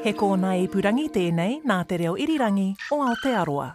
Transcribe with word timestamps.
He 0.00 0.14
kōna 0.16 0.54
i 0.56 0.68
purangi 0.72 1.10
tēnei 1.12 1.58
nā 1.68 1.74
te 1.84 1.98
reo 2.00 2.14
irirangi 2.16 2.70
o 2.94 3.02
Aotearoa. 3.04 3.66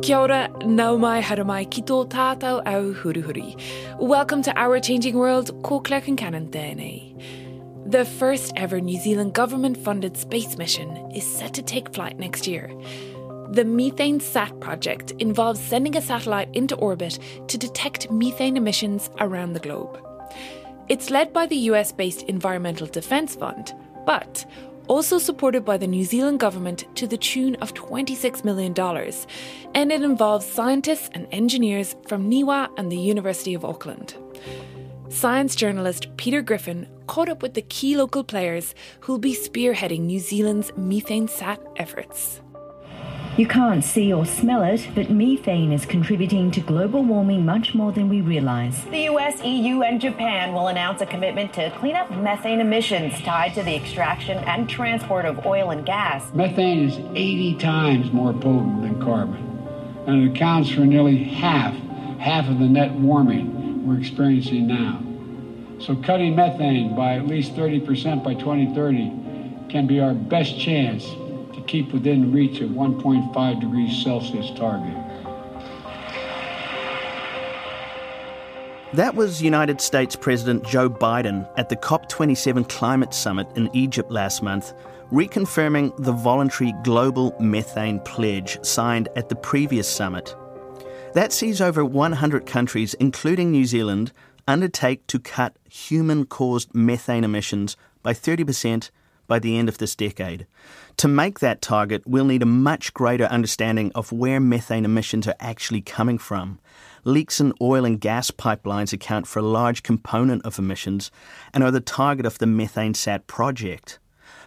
Kia 0.00 0.20
ora, 0.22 0.38
nau 0.64 0.96
mai 0.96 1.20
haere 1.20 1.44
mai 1.44 1.66
ki 1.66 1.82
tō 1.90 1.98
tātou 2.14 2.62
au 2.64 2.94
huruhuri. 3.02 3.60
Welcome 4.00 4.40
to 4.44 4.56
Our 4.56 4.80
Changing 4.80 5.18
World, 5.18 5.52
ko 5.62 5.80
Claire 5.80 6.00
Concannon 6.00 6.48
tēnei. 6.48 7.12
The 7.84 8.06
first 8.06 8.54
ever 8.56 8.80
New 8.80 8.98
Zealand 8.98 9.34
government 9.34 9.76
funded 9.76 10.16
space 10.16 10.56
mission 10.56 10.96
is 11.14 11.26
set 11.26 11.52
to 11.52 11.62
take 11.62 11.92
flight 11.92 12.18
next 12.18 12.46
year. 12.46 12.72
The 13.50 13.64
MethaneSat 13.64 14.60
project 14.60 15.12
involves 15.18 15.60
sending 15.60 15.94
a 15.94 16.00
satellite 16.00 16.48
into 16.54 16.74
orbit 16.76 17.18
to 17.48 17.58
detect 17.58 18.10
methane 18.10 18.56
emissions 18.56 19.10
around 19.18 19.52
the 19.52 19.60
globe. 19.60 20.00
It's 20.90 21.08
led 21.08 21.32
by 21.32 21.46
the 21.46 21.70
US 21.70 21.92
based 21.92 22.22
Environmental 22.22 22.88
Defence 22.88 23.36
Fund, 23.36 23.72
but 24.04 24.44
also 24.88 25.18
supported 25.18 25.64
by 25.64 25.76
the 25.76 25.86
New 25.86 26.02
Zealand 26.02 26.40
government 26.40 26.84
to 26.96 27.06
the 27.06 27.16
tune 27.16 27.54
of 27.62 27.72
$26 27.74 28.44
million, 28.44 28.74
and 29.72 29.92
it 29.92 30.02
involves 30.02 30.44
scientists 30.44 31.08
and 31.12 31.28
engineers 31.30 31.94
from 32.08 32.28
NIWA 32.28 32.70
and 32.76 32.90
the 32.90 32.98
University 32.98 33.54
of 33.54 33.64
Auckland. 33.64 34.16
Science 35.10 35.54
journalist 35.54 36.08
Peter 36.16 36.42
Griffin 36.42 36.88
caught 37.06 37.28
up 37.28 37.40
with 37.40 37.54
the 37.54 37.62
key 37.62 37.96
local 37.96 38.24
players 38.24 38.74
who'll 38.98 39.18
be 39.18 39.32
spearheading 39.32 40.00
New 40.00 40.18
Zealand's 40.18 40.72
MethaneSat 40.72 41.58
efforts. 41.76 42.40
You 43.40 43.46
can't 43.46 43.82
see 43.82 44.12
or 44.12 44.26
smell 44.26 44.62
it, 44.64 44.86
but 44.94 45.08
methane 45.08 45.72
is 45.72 45.86
contributing 45.86 46.50
to 46.50 46.60
global 46.60 47.02
warming 47.02 47.46
much 47.46 47.74
more 47.74 47.90
than 47.90 48.10
we 48.10 48.20
realize. 48.20 48.84
The 48.90 49.04
US, 49.04 49.42
EU, 49.42 49.80
and 49.80 49.98
Japan 49.98 50.52
will 50.52 50.68
announce 50.68 51.00
a 51.00 51.06
commitment 51.06 51.54
to 51.54 51.70
clean 51.78 51.96
up 51.96 52.10
methane 52.10 52.60
emissions 52.60 53.18
tied 53.22 53.54
to 53.54 53.62
the 53.62 53.74
extraction 53.74 54.36
and 54.44 54.68
transport 54.68 55.24
of 55.24 55.46
oil 55.46 55.70
and 55.70 55.86
gas. 55.86 56.30
Methane 56.34 56.86
is 56.86 56.98
80 57.14 57.54
times 57.54 58.12
more 58.12 58.34
potent 58.34 58.82
than 58.82 59.02
carbon, 59.02 59.42
and 60.06 60.22
it 60.22 60.36
accounts 60.36 60.68
for 60.68 60.82
nearly 60.82 61.24
half, 61.24 61.74
half 62.18 62.46
of 62.46 62.58
the 62.58 62.68
net 62.68 62.92
warming 62.92 63.86
we're 63.86 63.98
experiencing 63.98 64.66
now. 64.66 65.02
So 65.82 65.96
cutting 65.96 66.36
methane 66.36 66.94
by 66.94 67.14
at 67.14 67.26
least 67.26 67.54
30% 67.54 68.22
by 68.22 68.34
2030 68.34 69.70
can 69.70 69.86
be 69.86 69.98
our 69.98 70.12
best 70.12 70.60
chance 70.60 71.06
to 71.54 71.60
keep 71.62 71.92
within 71.92 72.32
reach 72.32 72.60
of 72.60 72.70
1.5 72.70 73.60
degrees 73.60 74.02
Celsius 74.02 74.50
target. 74.56 74.96
That 78.92 79.14
was 79.14 79.40
United 79.40 79.80
States 79.80 80.16
President 80.16 80.64
Joe 80.64 80.90
Biden 80.90 81.48
at 81.56 81.68
the 81.68 81.76
COP27 81.76 82.68
climate 82.68 83.14
summit 83.14 83.46
in 83.56 83.70
Egypt 83.72 84.10
last 84.10 84.42
month, 84.42 84.72
reconfirming 85.12 85.96
the 85.96 86.12
voluntary 86.12 86.74
global 86.82 87.36
methane 87.38 88.00
pledge 88.00 88.58
signed 88.64 89.08
at 89.14 89.28
the 89.28 89.36
previous 89.36 89.88
summit. 89.88 90.34
That 91.14 91.32
sees 91.32 91.60
over 91.60 91.84
100 91.84 92.46
countries, 92.46 92.94
including 92.94 93.52
New 93.52 93.64
Zealand, 93.64 94.12
undertake 94.48 95.06
to 95.06 95.20
cut 95.20 95.56
human 95.68 96.26
caused 96.26 96.74
methane 96.74 97.22
emissions 97.22 97.76
by 98.02 98.12
30% 98.12 98.90
by 99.30 99.38
the 99.38 99.56
end 99.56 99.68
of 99.68 99.78
this 99.78 99.94
decade. 99.94 100.44
To 100.96 101.06
make 101.06 101.38
that 101.38 101.62
target, 101.62 102.02
we'll 102.04 102.24
need 102.24 102.42
a 102.42 102.46
much 102.46 102.92
greater 102.92 103.26
understanding 103.26 103.92
of 103.94 104.10
where 104.10 104.40
methane 104.40 104.84
emissions 104.84 105.28
are 105.28 105.36
actually 105.38 105.82
coming 105.82 106.18
from. 106.18 106.58
Leaks 107.04 107.40
in 107.40 107.52
oil 107.62 107.84
and 107.84 108.00
gas 108.00 108.32
pipelines 108.32 108.92
account 108.92 109.28
for 109.28 109.38
a 109.38 109.42
large 109.42 109.84
component 109.84 110.44
of 110.44 110.58
emissions 110.58 111.12
and 111.54 111.62
are 111.62 111.70
the 111.70 111.80
target 111.80 112.26
of 112.26 112.38
the 112.38 112.46
MethaneSat 112.46 113.28
project. 113.28 114.00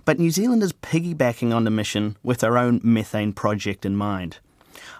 But 0.04 0.20
New 0.20 0.32
Zealand 0.32 0.62
is 0.62 0.74
piggybacking 0.74 1.56
on 1.56 1.64
the 1.64 1.72
mission 1.72 2.18
with 2.22 2.44
our 2.44 2.58
own 2.58 2.82
methane 2.84 3.32
project 3.32 3.86
in 3.86 3.96
mind. 3.96 4.40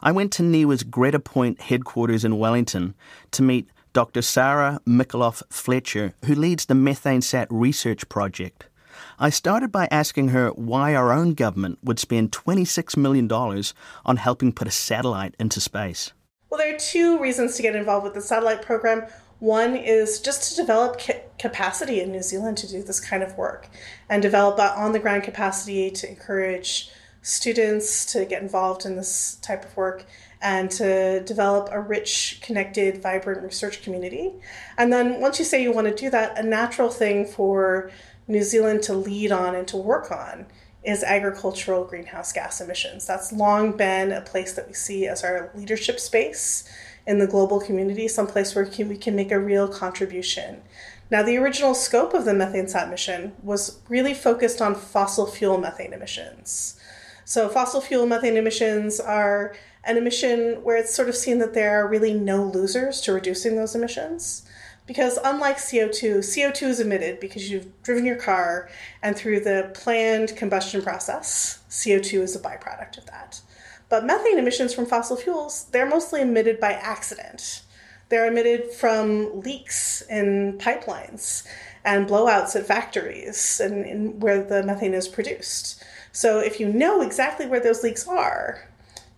I 0.02 0.14
went 0.14 0.32
to 0.34 0.44
NIWA's 0.44 0.84
Greta 0.84 1.20
Point 1.20 1.60
headquarters 1.60 2.24
in 2.24 2.40
Wellington 2.40 2.96
to 3.32 3.44
meet 3.44 3.68
Dr. 3.92 4.22
Sarah 4.22 4.80
Mikaloff 4.88 5.44
Fletcher, 5.50 6.14
who 6.24 6.36
leads 6.36 6.68
the 6.68 6.74
Methane 6.74 7.22
Sat 7.22 7.50
research 7.52 8.08
project. 8.08 8.70
I 9.20 9.30
started 9.30 9.72
by 9.72 9.88
asking 9.92 10.30
her 10.30 10.50
why 10.50 10.96
our 10.96 11.12
own 11.12 11.34
government 11.34 11.80
would 11.84 12.00
spend 12.00 12.32
$26 12.32 12.98
million 12.98 13.32
on 13.32 14.18
helping 14.18 14.52
put 14.52 14.68
a 14.68 14.72
satellite 14.72 15.36
into 15.40 15.60
space. 15.60 16.12
Well, 16.50 16.60
there 16.60 16.76
are 16.76 16.80
two 16.80 17.20
reasons 17.20 17.56
to 17.56 17.62
get 17.62 17.76
involved 17.76 18.04
with 18.04 18.14
the 18.14 18.22
satellite 18.22 18.62
program. 18.62 19.08
One 19.40 19.76
is 19.76 20.20
just 20.22 20.52
to 20.52 20.56
develop 20.56 21.00
ca- 21.00 21.22
capacity 21.40 22.00
in 22.00 22.12
New 22.12 22.22
Zealand 22.22 22.58
to 22.58 22.68
do 22.68 22.84
this 22.84 23.00
kind 23.00 23.24
of 23.24 23.38
work 23.38 23.70
and 24.10 24.22
develop 24.22 24.58
that 24.58 24.78
on 24.78 24.94
the 24.94 25.00
ground 25.00 25.24
capacity 25.24 25.92
to 25.92 26.08
encourage 26.08 26.90
students 27.24 28.06
to 28.14 28.26
get 28.26 28.42
involved 28.42 28.86
in 28.86 28.96
this 28.96 29.36
type 29.42 29.66
of 29.66 29.76
work 29.76 30.06
and 30.42 30.70
to 30.70 31.24
develop 31.24 31.70
a 31.72 31.80
rich, 31.80 32.40
connected, 32.44 33.02
vibrant 33.02 33.42
research 33.42 33.82
community. 33.82 34.34
And 34.78 34.92
then 34.92 35.22
once 35.22 35.40
you 35.40 35.46
say 35.46 35.64
you 35.64 35.72
want 35.72 35.88
to 35.88 35.96
do 35.96 36.10
that, 36.10 36.38
a 36.38 36.44
natural 36.44 36.90
thing 36.90 37.26
for 37.26 37.90
New 38.28 38.44
Zealand 38.44 38.84
to 38.84 38.94
lead 38.94 39.32
on 39.32 39.56
and 39.56 39.68
to 39.68 39.78
work 39.78 40.12
on 40.12 40.46
is 40.84 41.04
agricultural 41.04 41.86
greenhouse 41.86 42.34
gas 42.34 42.60
emissions. 42.60 43.08
That's 43.08 43.32
long 43.32 43.78
been 43.78 44.12
a 44.12 44.22
place 44.22 44.54
that 44.54 44.68
we 44.68 44.74
see 44.74 45.08
as 45.08 45.24
our 45.24 45.50
leadership 45.56 46.00
space 46.00 46.70
in 47.06 47.20
the 47.20 47.28
global 47.28 47.60
community, 47.60 48.08
someplace 48.08 48.56
where 48.56 48.70
we 48.78 48.98
can 48.98 49.16
make 49.16 49.32
a 49.32 49.40
real 49.40 49.68
contribution. 49.68 50.62
Now, 51.10 51.22
the 51.22 51.38
original 51.38 51.76
scope 51.76 52.14
of 52.14 52.26
the 52.26 52.32
MethaneSat 52.32 52.90
mission 52.90 53.34
was 53.44 53.80
really 53.90 54.14
focused 54.14 54.62
on 54.62 54.76
fossil 54.76 55.28
fuel 55.28 55.58
methane 55.58 55.94
emissions. 55.94 56.80
So, 57.26 57.50
fossil 57.50 57.82
fuel 57.82 58.06
methane 58.06 58.38
emissions 58.38 59.00
are 59.00 59.56
an 59.84 59.98
emission 59.98 60.64
where 60.64 60.78
it's 60.78 60.96
sort 60.96 61.10
of 61.10 61.16
seen 61.16 61.40
that 61.40 61.54
there 61.54 61.80
are 61.80 61.88
really 61.88 62.14
no 62.14 62.44
losers 62.44 63.02
to 63.02 63.14
reducing 63.14 63.56
those 63.56 63.76
emissions. 63.76 64.44
Because 64.86 65.18
unlike 65.24 65.58
CO2, 65.58 66.18
CO2 66.18 66.64
is 66.64 66.80
emitted 66.80 67.20
because 67.20 67.50
you've 67.50 67.82
driven 67.84 68.06
your 68.06 68.18
car 68.18 68.70
and 69.02 69.16
through 69.16 69.40
the 69.40 69.72
planned 69.74 70.36
combustion 70.36 70.82
process, 70.82 71.60
CO2 71.70 72.22
is 72.22 72.36
a 72.36 72.40
byproduct 72.40 72.98
of 72.98 73.06
that. 73.06 73.40
But 73.88 74.06
methane 74.06 74.40
emissions 74.40 74.74
from 74.74 74.86
fossil 74.86 75.16
fuels, 75.16 75.66
they're 75.66 75.86
mostly 75.86 76.22
emitted 76.22 76.60
by 76.60 76.74
accident. 76.74 77.62
They're 78.10 78.28
emitted 78.28 78.72
from 78.72 79.42
leaks 79.42 80.02
in 80.10 80.58
pipelines 80.58 81.48
and 81.86 82.08
blowouts 82.08 82.56
at 82.56 82.66
factories 82.66 83.60
and, 83.60 83.86
and 83.86 84.22
where 84.22 84.44
the 84.44 84.64
methane 84.64 84.94
is 84.94 85.08
produced. 85.08 85.84
So 86.12 86.40
if 86.40 86.60
you 86.60 86.68
know 86.68 87.02
exactly 87.02 87.46
where 87.46 87.60
those 87.60 87.84
leaks 87.84 88.08
are, 88.08 88.68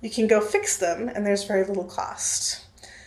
you 0.02 0.10
can 0.10 0.28
go 0.28 0.42
fix 0.42 0.78
them 0.78 1.10
and 1.10 1.26
there's 1.26 1.44
very 1.44 1.66
little 1.66 1.86
cost. 1.86 2.65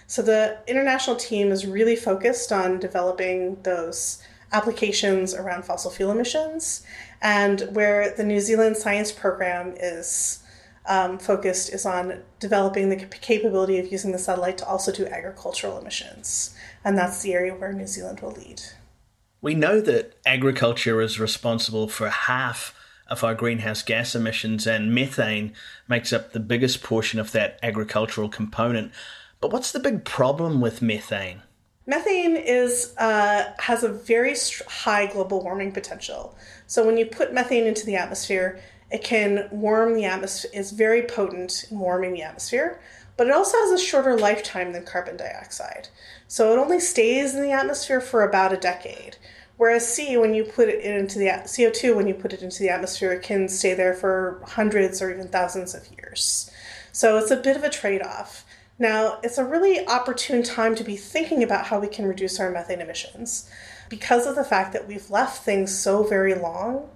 So 0.08 0.22
the 0.22 0.58
international 0.66 1.16
team 1.16 1.52
is 1.52 1.66
really 1.66 1.94
focused 1.94 2.50
on 2.50 2.80
developing 2.80 3.62
those 3.62 4.22
applications 4.52 5.34
around 5.34 5.66
fossil 5.66 5.90
fuel 5.90 6.10
emissions, 6.10 6.82
and 7.20 7.60
where 7.72 8.16
the 8.16 8.24
New 8.24 8.40
Zealand 8.40 8.78
Science 8.78 9.12
Program 9.12 9.74
is 9.78 10.42
um, 10.86 11.18
focused 11.18 11.70
is 11.74 11.84
on 11.84 12.22
developing 12.40 12.88
the 12.88 12.96
capability 12.96 13.78
of 13.78 13.92
using 13.92 14.12
the 14.12 14.18
satellite 14.18 14.56
to 14.58 14.66
also 14.66 14.90
do 14.90 15.04
agricultural 15.06 15.78
emissions, 15.78 16.56
and 16.82 16.96
that's 16.96 17.20
the 17.20 17.34
area 17.34 17.54
where 17.54 17.74
New 17.74 17.86
Zealand 17.86 18.20
will 18.20 18.32
lead. 18.32 18.62
We 19.42 19.54
know 19.54 19.82
that 19.82 20.16
agriculture 20.24 21.02
is 21.02 21.20
responsible 21.20 21.86
for 21.86 22.08
half 22.08 22.74
of 23.08 23.22
our 23.22 23.34
greenhouse 23.34 23.82
gas 23.82 24.14
emissions, 24.14 24.66
and 24.66 24.94
methane 24.94 25.52
makes 25.86 26.14
up 26.14 26.32
the 26.32 26.40
biggest 26.40 26.82
portion 26.82 27.20
of 27.20 27.32
that 27.32 27.58
agricultural 27.62 28.30
component. 28.30 28.90
But 29.40 29.52
what's 29.52 29.72
the 29.72 29.80
big 29.80 30.04
problem 30.04 30.60
with 30.60 30.82
methane? 30.82 31.42
Methane 31.86 32.36
is 32.36 32.94
uh, 32.98 33.52
has 33.60 33.82
a 33.82 33.88
very 33.88 34.34
high 34.66 35.06
global 35.06 35.42
warming 35.42 35.72
potential. 35.72 36.36
So 36.66 36.84
when 36.84 36.96
you 36.98 37.06
put 37.06 37.32
methane 37.32 37.66
into 37.66 37.86
the 37.86 37.96
atmosphere, 37.96 38.60
It 38.90 39.04
can 39.04 39.48
warm 39.50 39.94
the 39.94 40.06
atmosphere, 40.06 40.50
it's 40.54 40.70
very 40.70 41.02
potent 41.02 41.66
in 41.70 41.78
warming 41.78 42.14
the 42.14 42.22
atmosphere, 42.22 42.80
but 43.16 43.26
it 43.26 43.32
also 43.34 43.58
has 43.58 43.72
a 43.72 43.84
shorter 43.84 44.16
lifetime 44.16 44.72
than 44.72 44.84
carbon 44.84 45.16
dioxide. 45.16 45.88
So 46.26 46.52
it 46.52 46.58
only 46.58 46.80
stays 46.80 47.34
in 47.34 47.42
the 47.42 47.52
atmosphere 47.52 48.00
for 48.00 48.22
about 48.22 48.52
a 48.52 48.56
decade. 48.56 49.16
Whereas 49.58 49.92
C, 49.92 50.16
when 50.16 50.34
you 50.34 50.44
put 50.44 50.68
it 50.68 50.84
into 50.84 51.18
the 51.18 51.26
CO2, 51.26 51.96
when 51.96 52.06
you 52.06 52.14
put 52.14 52.32
it 52.32 52.42
into 52.42 52.60
the 52.60 52.70
atmosphere, 52.70 53.12
it 53.12 53.22
can 53.22 53.48
stay 53.48 53.74
there 53.74 53.92
for 53.94 54.40
hundreds 54.46 55.02
or 55.02 55.10
even 55.10 55.28
thousands 55.28 55.74
of 55.74 55.88
years. 55.98 56.50
So 56.92 57.18
it's 57.18 57.30
a 57.32 57.36
bit 57.36 57.56
of 57.56 57.64
a 57.64 57.70
trade 57.70 58.02
off. 58.02 58.44
Now, 58.78 59.18
it's 59.24 59.38
a 59.38 59.44
really 59.44 59.84
opportune 59.86 60.42
time 60.42 60.76
to 60.76 60.84
be 60.84 60.96
thinking 60.96 61.42
about 61.42 61.66
how 61.66 61.80
we 61.80 61.88
can 61.88 62.06
reduce 62.06 62.38
our 62.38 62.50
methane 62.50 62.80
emissions 62.80 63.50
because 63.88 64.26
of 64.26 64.36
the 64.36 64.44
fact 64.44 64.72
that 64.72 64.86
we've 64.86 65.10
left 65.10 65.44
things 65.44 65.76
so 65.76 66.04
very 66.04 66.34
long 66.34 66.88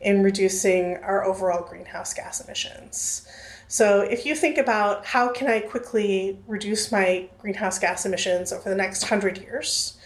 in 0.00 0.22
reducing 0.22 0.96
our 0.98 1.24
overall 1.24 1.62
greenhouse 1.68 2.12
gas 2.14 2.40
emissions. 2.40 3.26
So 3.68 4.00
if 4.00 4.26
you 4.26 4.34
think 4.34 4.58
about 4.58 5.06
how 5.06 5.30
can 5.30 5.46
I 5.46 5.60
quickly 5.60 6.40
reduce 6.48 6.90
my 6.90 7.28
greenhouse 7.38 7.78
gas 7.78 8.04
emissions 8.04 8.52
over 8.52 8.68
the 8.68 8.74
next 8.74 9.02
100 9.02 9.38
years, 9.38 9.96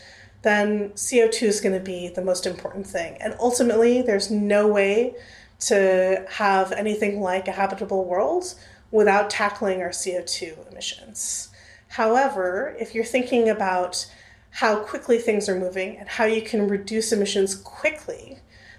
then 0.42 0.90
CO2 0.90 1.42
is 1.44 1.60
going 1.62 1.74
to 1.74 1.80
be 1.80 2.08
the 2.08 2.20
most 2.20 2.44
important 2.44 2.86
thing. 2.86 3.16
And 3.22 3.34
ultimately, 3.40 4.02
there's 4.02 4.30
no 4.30 4.68
way 4.68 5.14
to 5.60 6.26
have 6.28 6.72
anything 6.72 7.22
like 7.22 7.48
a 7.48 7.52
habitable 7.52 8.04
world 8.04 8.54
without 8.94 9.28
tackling 9.28 9.82
our 9.82 9.88
CO2 9.88 10.70
emissions. 10.70 11.48
However, 11.88 12.76
if 12.78 12.94
you're 12.94 13.04
thinking 13.04 13.48
about 13.48 14.08
how 14.50 14.84
quickly 14.84 15.18
things 15.18 15.48
are 15.48 15.58
moving 15.58 15.96
and 15.96 16.08
how 16.08 16.26
you 16.26 16.40
can 16.40 16.68
reduce 16.68 17.10
emissions 17.10 17.56
quickly, 17.56 18.38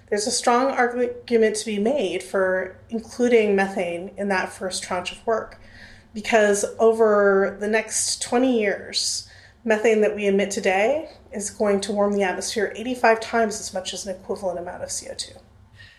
there's 0.10 0.26
a 0.26 0.32
strong 0.32 0.72
argument 0.72 1.58
to 1.58 1.66
be 1.66 1.80
made 1.80 2.24
for 2.24 2.78
including 2.90 3.58
methane 3.58 4.12
in 4.16 4.30
that 4.30 4.54
first 4.54 4.84
tranche 4.84 5.12
of 5.12 5.28
work. 5.28 5.60
Because 6.14 6.64
over 6.80 7.58
the 7.60 7.68
next 7.68 8.22
20 8.22 8.58
years, 8.58 9.28
methane 9.66 10.00
that 10.00 10.16
we 10.16 10.28
emit 10.28 10.50
today 10.50 11.10
is 11.34 11.50
going 11.50 11.82
to 11.82 11.92
warm 11.92 12.14
the 12.14 12.24
atmosphere 12.24 12.72
85 12.74 13.20
times 13.20 13.60
as 13.60 13.74
much 13.74 13.94
as 13.94 14.06
an 14.06 14.16
equivalent 14.16 14.60
amount 14.60 14.82
of 14.82 14.88
CO2. 14.88 15.36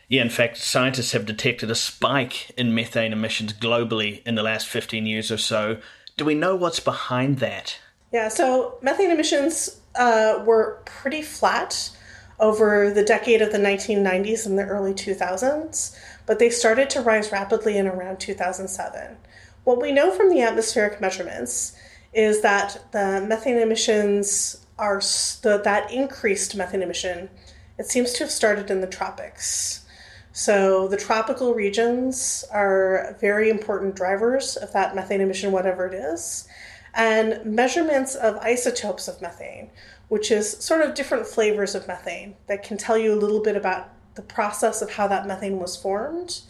Yeah, 0.08 0.22
in 0.22 0.30
fact, 0.30 0.56
scientists 0.58 1.12
have 1.12 1.26
detected 1.26 1.70
a 1.70 1.74
spike 1.74 2.50
in 2.56 2.74
methane 2.74 3.12
emissions 3.12 3.52
globally 3.52 4.22
in 4.24 4.36
the 4.36 4.42
last 4.42 4.68
15 4.68 5.04
years 5.04 5.32
or 5.32 5.38
so. 5.38 5.78
Do 6.16 6.24
we 6.24 6.34
know 6.34 6.54
what's 6.54 6.80
behind 6.80 7.38
that? 7.38 7.78
Yeah, 8.12 8.28
so 8.28 8.78
methane 8.82 9.10
emissions 9.10 9.80
uh, 9.96 10.42
were 10.46 10.80
pretty 10.84 11.22
flat 11.22 11.90
over 12.38 12.90
the 12.90 13.04
decade 13.04 13.42
of 13.42 13.50
the 13.50 13.58
1990s 13.58 14.46
and 14.46 14.58
the 14.58 14.64
early 14.64 14.92
2000s, 14.92 15.98
but 16.26 16.38
they 16.38 16.50
started 16.50 16.88
to 16.90 17.00
rise 17.00 17.32
rapidly 17.32 17.76
in 17.76 17.86
around 17.86 18.20
2007. 18.20 19.16
What 19.64 19.80
we 19.80 19.90
know 19.90 20.12
from 20.12 20.30
the 20.30 20.42
atmospheric 20.42 21.00
measurements 21.00 21.76
is 22.12 22.42
that 22.42 22.80
the 22.92 23.24
methane 23.26 23.58
emissions 23.58 24.64
are 24.78 25.00
that 25.42 25.88
increased 25.90 26.54
methane 26.54 26.82
emission. 26.82 27.28
It 27.78 27.86
seems 27.86 28.12
to 28.14 28.24
have 28.24 28.30
started 28.30 28.70
in 28.70 28.80
the 28.80 28.86
tropics. 28.86 29.85
So 30.36 30.86
the 30.86 30.98
tropical 30.98 31.54
regions 31.54 32.44
are 32.52 33.16
very 33.22 33.48
important 33.48 33.96
drivers 33.96 34.58
of 34.58 34.70
that 34.74 34.94
methane 34.94 35.22
emission, 35.22 35.50
whatever 35.50 35.86
it 35.86 35.94
is. 35.94 36.46
And 36.92 37.42
measurements 37.42 38.14
of 38.14 38.36
isotopes 38.36 39.08
of 39.08 39.22
methane, 39.22 39.70
which 40.08 40.30
is 40.30 40.58
sort 40.58 40.82
of 40.82 40.92
different 40.92 41.26
flavors 41.26 41.74
of 41.74 41.88
methane 41.88 42.36
that 42.48 42.62
can 42.62 42.76
tell 42.76 42.98
you 42.98 43.14
a 43.14 43.16
little 43.16 43.42
bit 43.42 43.56
about 43.56 43.88
the 44.14 44.20
process 44.20 44.82
of 44.82 44.90
how 44.90 45.08
that 45.08 45.26
methane 45.26 45.58
was 45.58 45.74
formed. 45.74 46.42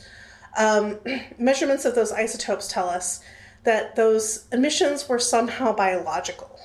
Um, 0.56 0.98
measurements 1.38 1.84
of 1.84 1.94
those 1.94 2.10
isotopes 2.10 2.66
tell 2.66 2.88
us 2.88 3.20
that 3.62 3.94
those 3.94 4.48
emissions 4.50 5.08
were 5.08 5.20
somehow 5.20 5.72
biological. 5.72 6.58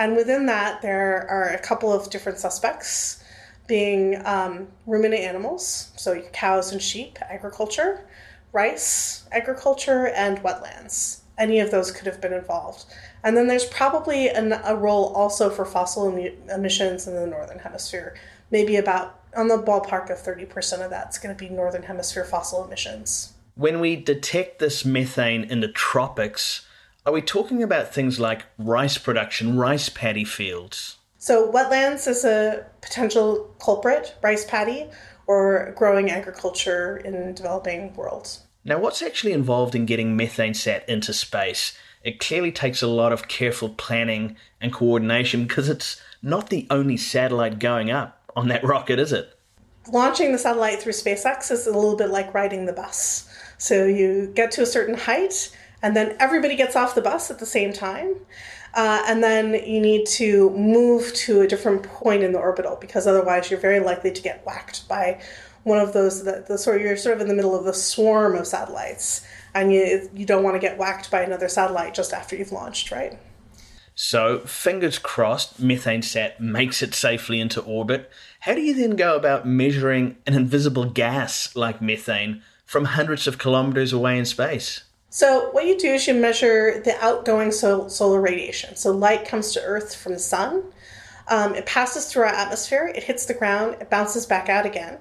And 0.00 0.16
within 0.16 0.46
that, 0.46 0.82
there 0.82 1.28
are 1.30 1.50
a 1.50 1.60
couple 1.60 1.92
of 1.92 2.10
different 2.10 2.40
suspects 2.40 3.20
being 3.66 4.24
um, 4.26 4.68
ruminant 4.86 5.22
animals, 5.22 5.92
so 5.96 6.20
cows 6.32 6.72
and 6.72 6.82
sheep, 6.82 7.18
agriculture, 7.22 8.06
rice, 8.52 9.24
agriculture, 9.32 10.08
and 10.08 10.38
wetlands. 10.38 11.20
Any 11.36 11.58
of 11.60 11.70
those 11.70 11.90
could 11.90 12.06
have 12.06 12.20
been 12.20 12.32
involved. 12.32 12.84
And 13.24 13.36
then 13.36 13.48
there's 13.48 13.64
probably 13.64 14.28
an, 14.28 14.52
a 14.64 14.76
role 14.76 15.06
also 15.14 15.50
for 15.50 15.64
fossil 15.64 16.14
emissions 16.54 17.08
in 17.08 17.14
the 17.14 17.26
northern 17.26 17.58
hemisphere. 17.58 18.16
Maybe 18.50 18.76
about 18.76 19.20
on 19.36 19.48
the 19.48 19.58
ballpark 19.58 20.10
of 20.10 20.18
30% 20.18 20.84
of 20.84 20.90
that's 20.90 21.18
going 21.18 21.34
to 21.34 21.38
be 21.38 21.48
northern 21.48 21.82
hemisphere 21.82 22.24
fossil 22.24 22.64
emissions. 22.64 23.32
When 23.56 23.80
we 23.80 23.96
detect 23.96 24.58
this 24.58 24.84
methane 24.84 25.44
in 25.44 25.60
the 25.60 25.68
tropics, 25.68 26.66
are 27.06 27.12
we 27.12 27.22
talking 27.22 27.62
about 27.62 27.92
things 27.92 28.20
like 28.20 28.44
rice 28.58 28.98
production, 28.98 29.56
rice 29.56 29.88
paddy 29.88 30.24
fields? 30.24 30.98
So, 31.24 31.50
wetlands 31.50 32.06
is 32.06 32.22
a 32.26 32.66
potential 32.82 33.50
culprit, 33.58 34.14
rice 34.22 34.44
paddy, 34.44 34.90
or 35.26 35.72
growing 35.74 36.10
agriculture 36.10 36.98
in 36.98 37.32
developing 37.32 37.94
worlds. 37.94 38.42
Now, 38.62 38.78
what's 38.78 39.00
actually 39.00 39.32
involved 39.32 39.74
in 39.74 39.86
getting 39.86 40.18
MethaneSat 40.18 40.84
into 40.84 41.14
space? 41.14 41.74
It 42.02 42.20
clearly 42.20 42.52
takes 42.52 42.82
a 42.82 42.86
lot 42.86 43.10
of 43.10 43.26
careful 43.26 43.70
planning 43.70 44.36
and 44.60 44.70
coordination 44.70 45.46
because 45.46 45.70
it's 45.70 45.98
not 46.20 46.50
the 46.50 46.66
only 46.68 46.98
satellite 46.98 47.58
going 47.58 47.90
up 47.90 48.20
on 48.36 48.48
that 48.48 48.62
rocket, 48.62 48.98
is 48.98 49.10
it? 49.10 49.32
Launching 49.90 50.30
the 50.30 50.36
satellite 50.36 50.82
through 50.82 50.92
SpaceX 50.92 51.50
is 51.50 51.66
a 51.66 51.72
little 51.72 51.96
bit 51.96 52.10
like 52.10 52.34
riding 52.34 52.66
the 52.66 52.74
bus. 52.74 53.26
So, 53.56 53.86
you 53.86 54.30
get 54.34 54.50
to 54.50 54.62
a 54.62 54.66
certain 54.66 54.98
height, 54.98 55.56
and 55.80 55.96
then 55.96 56.16
everybody 56.20 56.54
gets 56.54 56.76
off 56.76 56.94
the 56.94 57.00
bus 57.00 57.30
at 57.30 57.38
the 57.38 57.46
same 57.46 57.72
time. 57.72 58.16
Uh, 58.74 59.04
and 59.06 59.22
then 59.22 59.54
you 59.54 59.80
need 59.80 60.04
to 60.04 60.50
move 60.50 61.12
to 61.14 61.40
a 61.42 61.46
different 61.46 61.84
point 61.84 62.24
in 62.24 62.32
the 62.32 62.38
orbital 62.38 62.76
because 62.80 63.06
otherwise 63.06 63.48
you're 63.48 63.60
very 63.60 63.78
likely 63.78 64.10
to 64.10 64.20
get 64.20 64.44
whacked 64.44 64.88
by 64.88 65.20
one 65.62 65.78
of 65.78 65.92
those 65.92 66.24
the, 66.24 66.44
the 66.48 66.58
sort 66.58 66.80
you're 66.80 66.96
sort 66.96 67.14
of 67.14 67.20
in 67.20 67.28
the 67.28 67.34
middle 67.34 67.56
of 67.56 67.64
the 67.64 67.72
swarm 67.72 68.34
of 68.34 68.46
satellites 68.46 69.24
and 69.54 69.72
you 69.72 70.10
you 70.12 70.26
don't 70.26 70.42
want 70.42 70.54
to 70.54 70.58
get 70.58 70.76
whacked 70.76 71.08
by 71.10 71.22
another 71.22 71.48
satellite 71.48 71.94
just 71.94 72.12
after 72.12 72.34
you've 72.34 72.50
launched 72.50 72.90
right? 72.90 73.16
So 73.94 74.40
fingers 74.40 74.98
crossed 74.98 75.62
MethaneSat 75.62 76.40
makes 76.40 76.82
it 76.82 76.94
safely 76.94 77.40
into 77.40 77.60
orbit. 77.60 78.10
How 78.40 78.56
do 78.56 78.60
you 78.60 78.74
then 78.74 78.96
go 78.96 79.14
about 79.14 79.46
measuring 79.46 80.16
an 80.26 80.34
invisible 80.34 80.86
gas 80.86 81.54
like 81.54 81.80
methane 81.80 82.42
from 82.66 82.86
hundreds 82.86 83.28
of 83.28 83.38
kilometers 83.38 83.92
away 83.92 84.18
in 84.18 84.24
space 84.24 84.82
so 85.14 85.48
what 85.52 85.64
you 85.64 85.78
do 85.78 85.94
is 85.94 86.08
you 86.08 86.14
measure 86.14 86.80
the 86.80 86.96
outgoing 87.00 87.52
sol- 87.52 87.88
solar 87.88 88.20
radiation. 88.20 88.74
So 88.74 88.90
light 88.90 89.24
comes 89.24 89.52
to 89.52 89.62
Earth 89.62 89.94
from 89.94 90.14
the 90.14 90.18
sun. 90.18 90.64
Um, 91.28 91.54
it 91.54 91.66
passes 91.66 92.10
through 92.10 92.24
our 92.24 92.34
atmosphere. 92.34 92.90
It 92.92 93.04
hits 93.04 93.24
the 93.24 93.34
ground. 93.34 93.76
It 93.80 93.88
bounces 93.88 94.26
back 94.26 94.48
out 94.48 94.66
again. 94.66 94.98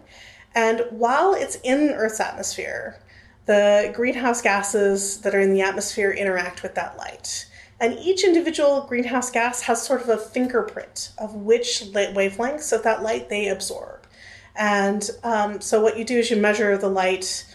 And 0.54 0.84
while 0.92 1.34
it's 1.34 1.58
in 1.64 1.90
Earth's 1.90 2.20
atmosphere, 2.20 3.00
the 3.48 3.92
greenhouse 3.96 4.40
gases 4.40 5.20
that 5.22 5.34
are 5.34 5.40
in 5.40 5.52
the 5.52 5.62
atmosphere 5.62 6.12
interact 6.12 6.62
with 6.62 6.76
that 6.76 6.96
light. 6.96 7.48
And 7.80 7.98
each 7.98 8.24
individual 8.24 8.82
greenhouse 8.82 9.32
gas 9.32 9.64
has 9.64 9.82
sort 9.82 10.04
of 10.04 10.10
a 10.10 10.18
fingerprint 10.18 11.12
of 11.18 11.34
which 11.34 11.86
wavelengths 11.92 12.72
of 12.72 12.84
that 12.84 13.02
light 13.02 13.30
they 13.30 13.48
absorb. 13.48 14.06
And 14.56 15.10
um, 15.24 15.60
so 15.60 15.82
what 15.82 15.98
you 15.98 16.06
do 16.06 16.20
is 16.20 16.30
you 16.30 16.38
measure 16.38 16.78
the 16.78 16.88
light 16.88 17.48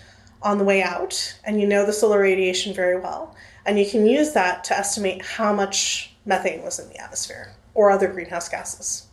on 0.43 0.59
the 0.59 0.65
way 0.65 0.83
out 0.83 1.39
and 1.45 1.61
you 1.61 1.67
know 1.67 1.85
the 1.85 1.93
solar 1.93 2.21
radiation 2.21 2.75
very 2.75 2.99
well. 2.99 3.35
And 3.67 3.79
you 3.79 3.89
can 3.89 4.07
use 4.07 4.33
that 4.33 4.65
to 4.65 4.77
estimate 4.77 5.25
how 5.25 5.53
much 5.53 6.15
methane 6.25 6.63
was 6.63 6.79
in 6.79 6.89
the 6.89 6.99
atmosphere 6.99 7.53
or 7.75 7.91
other 7.91 8.09
greenhouse 8.09 8.49
gases. 8.49 9.07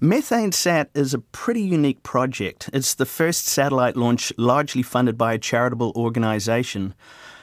MethaneSat 0.00 0.88
is 0.94 1.14
a 1.14 1.20
pretty 1.20 1.62
unique 1.62 2.02
project. 2.02 2.68
It's 2.72 2.94
the 2.94 3.06
first 3.06 3.46
satellite 3.46 3.96
launch 3.96 4.32
largely 4.36 4.82
funded 4.82 5.16
by 5.16 5.34
a 5.34 5.38
charitable 5.38 5.92
organization. 5.94 6.94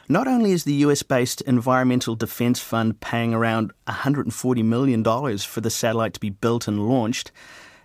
Not 0.09 0.27
only 0.27 0.51
is 0.51 0.63
the 0.63 0.73
US 0.85 1.03
based 1.03 1.39
Environmental 1.41 2.15
Defense 2.15 2.59
Fund 2.59 2.99
paying 2.99 3.33
around 3.33 3.71
$140 3.87 4.65
million 4.65 5.03
for 5.37 5.61
the 5.61 5.69
satellite 5.69 6.13
to 6.15 6.19
be 6.19 6.31
built 6.31 6.67
and 6.67 6.89
launched, 6.89 7.31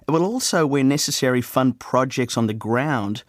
it 0.09 0.11
will 0.11 0.25
also, 0.25 0.67
where 0.67 0.83
necessary, 0.83 1.41
fund 1.41 1.79
projects 1.79 2.37
on 2.37 2.47
the 2.47 2.55
ground 2.55 3.23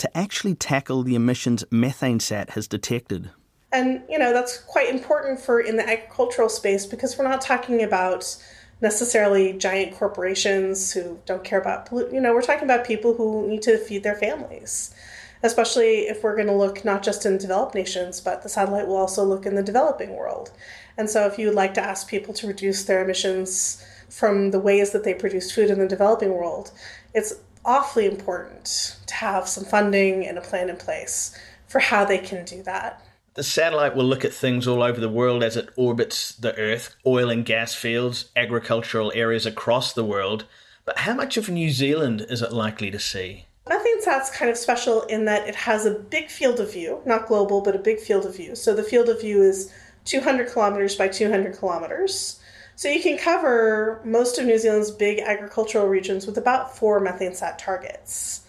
to 0.00 0.16
actually 0.16 0.54
tackle 0.54 1.02
the 1.02 1.14
emissions 1.14 1.62
MethaneSat 1.70 2.50
has 2.50 2.66
detected. 2.66 3.30
And, 3.72 4.02
you 4.08 4.18
know, 4.18 4.32
that's 4.32 4.58
quite 4.58 4.88
important 4.88 5.38
for 5.38 5.60
in 5.60 5.76
the 5.76 5.88
agricultural 5.88 6.48
space 6.48 6.86
because 6.86 7.16
we're 7.16 7.28
not 7.28 7.40
talking 7.40 7.82
about 7.82 8.36
necessarily 8.80 9.52
giant 9.52 9.94
corporations 9.94 10.92
who 10.92 11.18
don't 11.26 11.44
care 11.44 11.60
about 11.60 11.88
you 11.92 12.20
know 12.20 12.32
we're 12.32 12.40
talking 12.40 12.64
about 12.64 12.86
people 12.86 13.14
who 13.14 13.46
need 13.46 13.62
to 13.62 13.76
feed 13.76 14.02
their 14.02 14.14
families 14.14 14.94
especially 15.42 16.08
if 16.08 16.22
we're 16.22 16.34
going 16.34 16.46
to 16.46 16.54
look 16.54 16.82
not 16.84 17.02
just 17.02 17.26
in 17.26 17.36
developed 17.36 17.74
nations 17.74 18.20
but 18.20 18.42
the 18.42 18.48
satellite 18.48 18.86
will 18.86 18.96
also 18.96 19.22
look 19.22 19.44
in 19.44 19.54
the 19.54 19.62
developing 19.62 20.16
world 20.16 20.50
and 20.96 21.10
so 21.10 21.26
if 21.26 21.38
you 21.38 21.46
would 21.46 21.54
like 21.54 21.74
to 21.74 21.80
ask 21.80 22.08
people 22.08 22.32
to 22.32 22.46
reduce 22.46 22.84
their 22.84 23.04
emissions 23.04 23.84
from 24.08 24.50
the 24.50 24.60
ways 24.60 24.92
that 24.92 25.04
they 25.04 25.14
produce 25.14 25.52
food 25.52 25.70
in 25.70 25.78
the 25.78 25.86
developing 25.86 26.32
world 26.32 26.70
it's 27.12 27.34
awfully 27.64 28.06
important 28.06 28.96
to 29.06 29.14
have 29.14 29.48
some 29.48 29.64
funding 29.64 30.26
and 30.26 30.38
a 30.38 30.40
plan 30.42 30.70
in 30.70 30.76
place 30.76 31.36
for 31.66 31.78
how 31.78 32.04
they 32.04 32.18
can 32.18 32.44
do 32.44 32.62
that. 32.62 33.04
The 33.34 33.44
satellite 33.44 33.94
will 33.94 34.04
look 34.04 34.24
at 34.24 34.34
things 34.34 34.66
all 34.66 34.82
over 34.82 35.00
the 35.00 35.08
world 35.08 35.44
as 35.44 35.56
it 35.56 35.68
orbits 35.76 36.34
the 36.34 36.56
Earth, 36.58 36.96
oil 37.06 37.30
and 37.30 37.44
gas 37.44 37.74
fields, 37.74 38.30
agricultural 38.34 39.12
areas 39.14 39.46
across 39.46 39.92
the 39.92 40.04
world. 40.04 40.46
But 40.84 40.98
how 40.98 41.14
much 41.14 41.36
of 41.36 41.48
New 41.48 41.70
Zealand 41.70 42.26
is 42.28 42.42
it 42.42 42.52
likely 42.52 42.90
to 42.90 42.98
see? 42.98 43.46
MethaneSat's 43.66 44.30
kind 44.30 44.50
of 44.50 44.56
special 44.56 45.02
in 45.02 45.26
that 45.26 45.46
it 45.46 45.54
has 45.54 45.86
a 45.86 45.94
big 45.94 46.28
field 46.28 46.58
of 46.58 46.72
view, 46.72 47.00
not 47.06 47.28
global, 47.28 47.60
but 47.60 47.76
a 47.76 47.78
big 47.78 48.00
field 48.00 48.26
of 48.26 48.36
view. 48.36 48.56
So 48.56 48.74
the 48.74 48.82
field 48.82 49.08
of 49.08 49.20
view 49.20 49.42
is 49.42 49.72
200 50.06 50.50
kilometers 50.50 50.96
by 50.96 51.06
200 51.06 51.56
kilometers. 51.56 52.39
So 52.80 52.88
you 52.88 53.02
can 53.02 53.18
cover 53.18 54.00
most 54.06 54.38
of 54.38 54.46
New 54.46 54.56
Zealand's 54.56 54.90
big 54.90 55.18
agricultural 55.18 55.86
regions 55.86 56.26
with 56.26 56.38
about 56.38 56.74
four 56.74 56.98
MethaneSat 56.98 57.58
targets. 57.58 58.40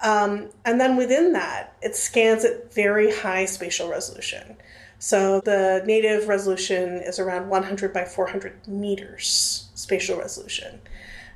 Um, 0.00 0.48
and 0.64 0.80
then 0.80 0.96
within 0.96 1.32
that, 1.34 1.76
it 1.80 1.94
scans 1.94 2.44
at 2.44 2.74
very 2.74 3.14
high 3.14 3.44
spatial 3.44 3.88
resolution. 3.88 4.56
So 4.98 5.40
the 5.42 5.84
native 5.86 6.26
resolution 6.26 6.94
is 7.04 7.20
around 7.20 7.50
100 7.50 7.92
by 7.92 8.04
400 8.04 8.66
meters 8.66 9.70
spatial 9.76 10.18
resolution. 10.18 10.80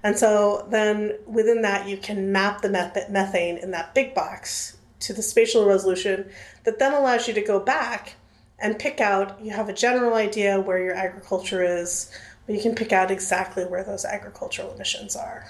And 0.03 0.19
so 0.19 0.67
then 0.69 1.19
within 1.29 1.63
that, 1.63 1.87
you 1.87 1.97
can 1.97 2.33
map 2.33 2.63
the 2.63 2.71
methane 3.09 3.59
in 3.59 3.71
that 3.71 3.95
big 3.95 4.17
box 4.17 4.77
to 4.99 5.13
the 5.13 5.23
spatial 5.23 5.65
resolution 5.65 6.29
that 6.65 6.81
then 6.81 6.93
allows 6.93 7.29
you 7.29 7.35
to 7.35 7.41
go 7.41 7.61
back 7.61 8.17
and 8.63 8.79
pick 8.79 9.01
out, 9.01 9.45
you 9.45 9.51
have 9.51 9.69
a 9.69 9.73
general 9.73 10.15
idea 10.15 10.61
where 10.61 10.79
your 10.79 10.95
agriculture 10.95 11.63
is, 11.65 12.11
but 12.47 12.55
you 12.55 12.63
can 12.63 12.75
pick 12.75 12.93
out 12.93 13.11
exactly 13.11 13.65
where 13.65 13.85
those 13.85 14.05
agricultural 14.05 14.73
emissions 14.73 15.17
are. 15.17 15.47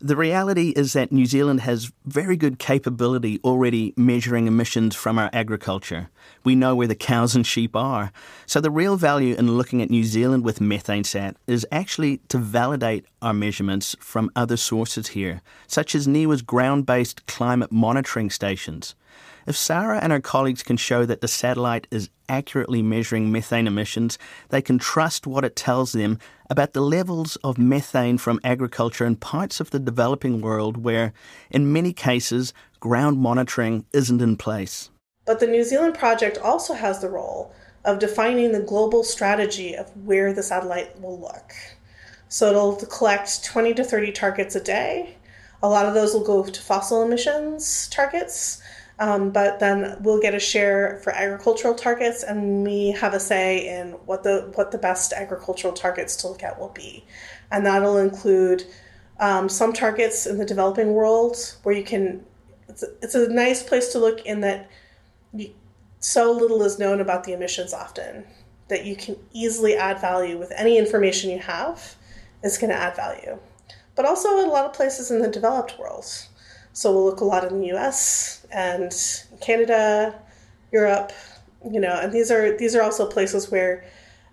The 0.00 0.16
reality 0.16 0.74
is 0.76 0.92
that 0.92 1.12
New 1.12 1.24
Zealand 1.24 1.60
has 1.60 1.90
very 2.04 2.36
good 2.36 2.58
capability 2.58 3.40
already 3.42 3.94
measuring 3.96 4.46
emissions 4.46 4.94
from 4.94 5.18
our 5.18 5.30
agriculture. 5.32 6.10
We 6.44 6.54
know 6.54 6.76
where 6.76 6.88
the 6.88 6.94
cows 6.94 7.34
and 7.34 7.46
sheep 7.46 7.74
are. 7.74 8.12
So 8.44 8.60
the 8.60 8.70
real 8.70 8.96
value 8.96 9.34
in 9.34 9.56
looking 9.56 9.80
at 9.80 9.88
New 9.88 10.04
Zealand 10.04 10.44
with 10.44 10.58
MethaneSat 10.58 11.36
is 11.46 11.66
actually 11.72 12.18
to 12.28 12.36
validate 12.36 13.06
our 13.22 13.32
measurements 13.32 13.96
from 13.98 14.30
other 14.36 14.58
sources 14.58 15.08
here, 15.08 15.40
such 15.66 15.94
as 15.94 16.06
NIWA's 16.06 16.42
ground-based 16.42 17.24
climate 17.26 17.72
monitoring 17.72 18.28
stations. 18.28 18.94
If 19.46 19.56
Sarah 19.56 19.98
and 20.02 20.10
her 20.10 20.20
colleagues 20.20 20.62
can 20.62 20.78
show 20.78 21.04
that 21.04 21.20
the 21.20 21.28
satellite 21.28 21.86
is 21.90 22.08
accurately 22.28 22.82
measuring 22.82 23.30
methane 23.30 23.66
emissions, 23.66 24.18
they 24.48 24.62
can 24.62 24.78
trust 24.78 25.26
what 25.26 25.44
it 25.44 25.54
tells 25.54 25.92
them 25.92 26.18
about 26.48 26.72
the 26.72 26.80
levels 26.80 27.36
of 27.44 27.58
methane 27.58 28.16
from 28.16 28.40
agriculture 28.42 29.04
in 29.04 29.16
parts 29.16 29.60
of 29.60 29.70
the 29.70 29.78
developing 29.78 30.40
world 30.40 30.78
where, 30.78 31.12
in 31.50 31.72
many 31.72 31.92
cases, 31.92 32.54
ground 32.80 33.18
monitoring 33.18 33.84
isn't 33.92 34.22
in 34.22 34.36
place. 34.36 34.90
But 35.26 35.40
the 35.40 35.46
New 35.46 35.64
Zealand 35.64 35.94
project 35.94 36.38
also 36.38 36.74
has 36.74 37.00
the 37.00 37.10
role 37.10 37.54
of 37.84 37.98
defining 37.98 38.52
the 38.52 38.60
global 38.60 39.04
strategy 39.04 39.74
of 39.74 39.94
where 40.06 40.32
the 40.32 40.42
satellite 40.42 40.98
will 41.00 41.20
look. 41.20 41.52
So 42.28 42.48
it'll 42.48 42.76
collect 42.76 43.44
20 43.44 43.74
to 43.74 43.84
30 43.84 44.12
targets 44.12 44.56
a 44.56 44.60
day. 44.60 45.16
A 45.62 45.68
lot 45.68 45.86
of 45.86 45.94
those 45.94 46.14
will 46.14 46.24
go 46.24 46.44
to 46.44 46.60
fossil 46.60 47.02
emissions 47.02 47.88
targets. 47.88 48.62
Um, 48.98 49.30
but 49.30 49.58
then 49.58 49.96
we'll 50.00 50.20
get 50.20 50.34
a 50.34 50.40
share 50.40 51.00
for 51.02 51.12
agricultural 51.12 51.74
targets, 51.74 52.22
and 52.22 52.62
we 52.62 52.92
have 52.92 53.12
a 53.12 53.20
say 53.20 53.80
in 53.80 53.92
what 54.06 54.22
the 54.22 54.52
what 54.54 54.70
the 54.70 54.78
best 54.78 55.12
agricultural 55.12 55.72
targets 55.72 56.14
to 56.16 56.28
look 56.28 56.44
at 56.44 56.60
will 56.60 56.68
be, 56.68 57.04
and 57.50 57.66
that'll 57.66 57.98
include 57.98 58.64
um, 59.18 59.48
some 59.48 59.72
targets 59.72 60.26
in 60.26 60.38
the 60.38 60.44
developing 60.44 60.92
world 60.92 61.36
where 61.64 61.74
you 61.74 61.82
can. 61.82 62.24
It's 62.68 62.82
a, 62.84 62.86
it's 63.02 63.14
a 63.14 63.28
nice 63.28 63.62
place 63.62 63.88
to 63.92 63.98
look 63.98 64.24
in 64.24 64.40
that 64.40 64.70
you, 65.32 65.52
so 65.98 66.30
little 66.30 66.62
is 66.62 66.78
known 66.78 67.00
about 67.00 67.24
the 67.24 67.32
emissions 67.32 67.72
often 67.72 68.24
that 68.68 68.84
you 68.84 68.96
can 68.96 69.16
easily 69.32 69.74
add 69.74 70.00
value 70.00 70.38
with 70.38 70.52
any 70.56 70.78
information 70.78 71.30
you 71.30 71.38
have 71.38 71.96
is 72.42 72.58
going 72.58 72.70
to 72.70 72.76
add 72.76 72.96
value, 72.96 73.38
but 73.94 74.04
also 74.04 74.28
a 74.28 74.46
lot 74.46 74.64
of 74.64 74.72
places 74.72 75.10
in 75.10 75.20
the 75.20 75.28
developed 75.28 75.78
world. 75.78 76.06
So 76.74 76.92
we'll 76.92 77.04
look 77.04 77.20
a 77.20 77.24
lot 77.24 77.44
in 77.44 77.60
the 77.60 77.68
U.S. 77.68 78.44
and 78.50 78.92
Canada, 79.40 80.14
Europe, 80.72 81.12
you 81.70 81.80
know, 81.80 81.98
and 82.00 82.12
these 82.12 82.30
are 82.32 82.56
these 82.56 82.74
are 82.74 82.82
also 82.82 83.06
places 83.06 83.50
where 83.50 83.84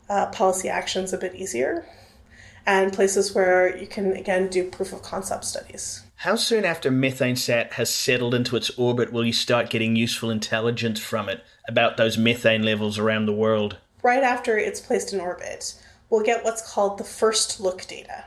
uh, 0.09 0.25
policy 0.27 0.67
action 0.67 1.03
is 1.03 1.13
a 1.13 1.19
bit 1.19 1.35
easier, 1.35 1.85
and 2.65 2.91
places 2.91 3.35
where 3.35 3.77
you 3.77 3.85
can 3.85 4.13
again 4.13 4.49
do 4.49 4.69
proof 4.69 4.91
of 4.91 5.03
concept 5.03 5.45
studies. 5.45 6.03
How 6.15 6.35
soon 6.35 6.65
after 6.65 6.89
MethaneSat 6.89 7.73
has 7.73 7.89
settled 7.89 8.33
into 8.33 8.55
its 8.55 8.71
orbit 8.71 9.13
will 9.13 9.25
you 9.25 9.33
start 9.33 9.69
getting 9.69 9.95
useful 9.95 10.31
intelligence 10.31 10.99
from 10.99 11.29
it 11.29 11.43
about 11.67 11.97
those 11.97 12.17
methane 12.17 12.63
levels 12.63 12.97
around 12.97 13.27
the 13.27 13.33
world? 13.33 13.77
Right 14.01 14.23
after 14.23 14.57
it's 14.57 14.81
placed 14.81 15.13
in 15.13 15.19
orbit, 15.19 15.75
we'll 16.09 16.23
get 16.23 16.43
what's 16.43 16.73
called 16.73 16.97
the 16.97 17.03
first 17.03 17.59
look 17.59 17.87
data. 17.87 18.25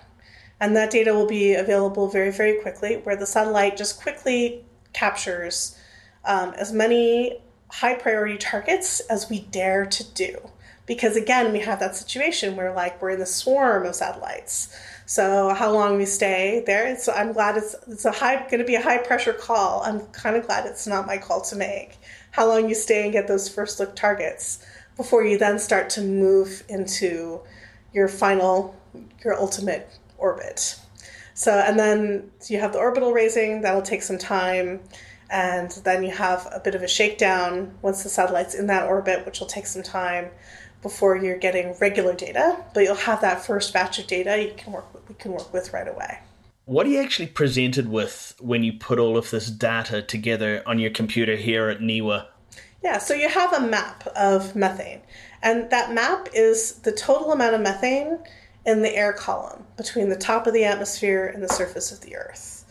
And 0.64 0.74
that 0.76 0.90
data 0.90 1.12
will 1.12 1.26
be 1.26 1.52
available 1.52 2.08
very, 2.08 2.30
very 2.30 2.54
quickly, 2.62 2.94
where 2.96 3.16
the 3.16 3.26
satellite 3.26 3.76
just 3.76 4.00
quickly 4.00 4.64
captures 4.94 5.78
um, 6.24 6.54
as 6.54 6.72
many 6.72 7.36
high 7.68 7.96
priority 7.96 8.38
targets 8.38 9.00
as 9.00 9.28
we 9.28 9.40
dare 9.40 9.84
to 9.84 10.02
do. 10.14 10.38
Because 10.86 11.16
again, 11.16 11.52
we 11.52 11.58
have 11.58 11.80
that 11.80 11.96
situation 11.96 12.56
where, 12.56 12.72
like, 12.72 13.02
we're 13.02 13.10
in 13.10 13.18
the 13.18 13.26
swarm 13.26 13.84
of 13.84 13.94
satellites. 13.94 14.74
So 15.04 15.50
how 15.50 15.70
long 15.70 15.98
we 15.98 16.06
stay 16.06 16.62
there? 16.66 16.96
So 16.96 17.12
I'm 17.12 17.34
glad 17.34 17.58
it's 17.58 17.76
it's 17.86 18.06
a 18.06 18.12
high 18.12 18.36
going 18.48 18.60
to 18.60 18.64
be 18.64 18.76
a 18.76 18.82
high 18.82 19.02
pressure 19.08 19.34
call. 19.34 19.82
I'm 19.82 20.00
kind 20.12 20.34
of 20.34 20.46
glad 20.46 20.64
it's 20.64 20.86
not 20.86 21.06
my 21.06 21.18
call 21.18 21.42
to 21.42 21.56
make. 21.56 21.98
How 22.30 22.48
long 22.48 22.70
you 22.70 22.74
stay 22.74 23.04
and 23.04 23.12
get 23.12 23.28
those 23.28 23.50
first 23.50 23.80
look 23.80 23.94
targets 23.94 24.64
before 24.96 25.26
you 25.26 25.36
then 25.36 25.58
start 25.58 25.90
to 25.90 26.00
move 26.00 26.64
into 26.70 27.42
your 27.92 28.08
final, 28.08 28.74
your 29.22 29.38
ultimate 29.38 29.90
orbit. 30.24 30.80
So, 31.34 31.52
and 31.52 31.78
then 31.78 32.30
you 32.48 32.58
have 32.60 32.72
the 32.72 32.78
orbital 32.78 33.12
raising, 33.12 33.60
that'll 33.60 33.82
take 33.82 34.02
some 34.02 34.18
time. 34.18 34.80
And 35.30 35.70
then 35.84 36.02
you 36.04 36.12
have 36.12 36.48
a 36.52 36.60
bit 36.60 36.74
of 36.74 36.82
a 36.82 36.88
shakedown 36.88 37.74
once 37.82 38.02
the 38.02 38.08
satellite's 38.08 38.54
in 38.54 38.66
that 38.68 38.88
orbit, 38.88 39.26
which 39.26 39.40
will 39.40 39.46
take 39.46 39.66
some 39.66 39.82
time 39.82 40.30
before 40.80 41.16
you're 41.16 41.38
getting 41.38 41.74
regular 41.80 42.14
data. 42.14 42.64
But 42.72 42.84
you'll 42.84 42.94
have 42.94 43.20
that 43.20 43.44
first 43.44 43.72
batch 43.72 43.98
of 43.98 44.06
data 44.06 44.42
you 44.42 44.54
can 44.56 44.72
work 44.72 44.92
with, 44.94 45.08
we 45.08 45.14
can 45.16 45.32
work 45.32 45.52
with 45.52 45.72
right 45.72 45.88
away. 45.88 46.20
What 46.66 46.86
are 46.86 46.90
you 46.90 47.00
actually 47.00 47.26
presented 47.26 47.88
with 47.88 48.34
when 48.40 48.62
you 48.64 48.72
put 48.72 48.98
all 48.98 49.18
of 49.18 49.30
this 49.30 49.50
data 49.50 50.00
together 50.02 50.62
on 50.66 50.78
your 50.78 50.90
computer 50.90 51.36
here 51.36 51.68
at 51.68 51.80
NIWA? 51.80 52.26
Yeah, 52.82 52.98
so 52.98 53.12
you 53.12 53.28
have 53.28 53.52
a 53.52 53.60
map 53.60 54.06
of 54.14 54.54
methane, 54.54 55.00
and 55.42 55.70
that 55.70 55.92
map 55.92 56.28
is 56.34 56.74
the 56.80 56.92
total 56.92 57.32
amount 57.32 57.54
of 57.54 57.60
methane 57.62 58.18
in 58.66 58.82
the 58.82 58.94
air 58.94 59.12
column 59.12 59.64
between 59.76 60.08
the 60.08 60.16
top 60.16 60.46
of 60.46 60.54
the 60.54 60.64
atmosphere 60.64 61.26
and 61.26 61.42
the 61.42 61.48
surface 61.48 61.92
of 61.92 62.00
the 62.00 62.16
Earth, 62.16 62.64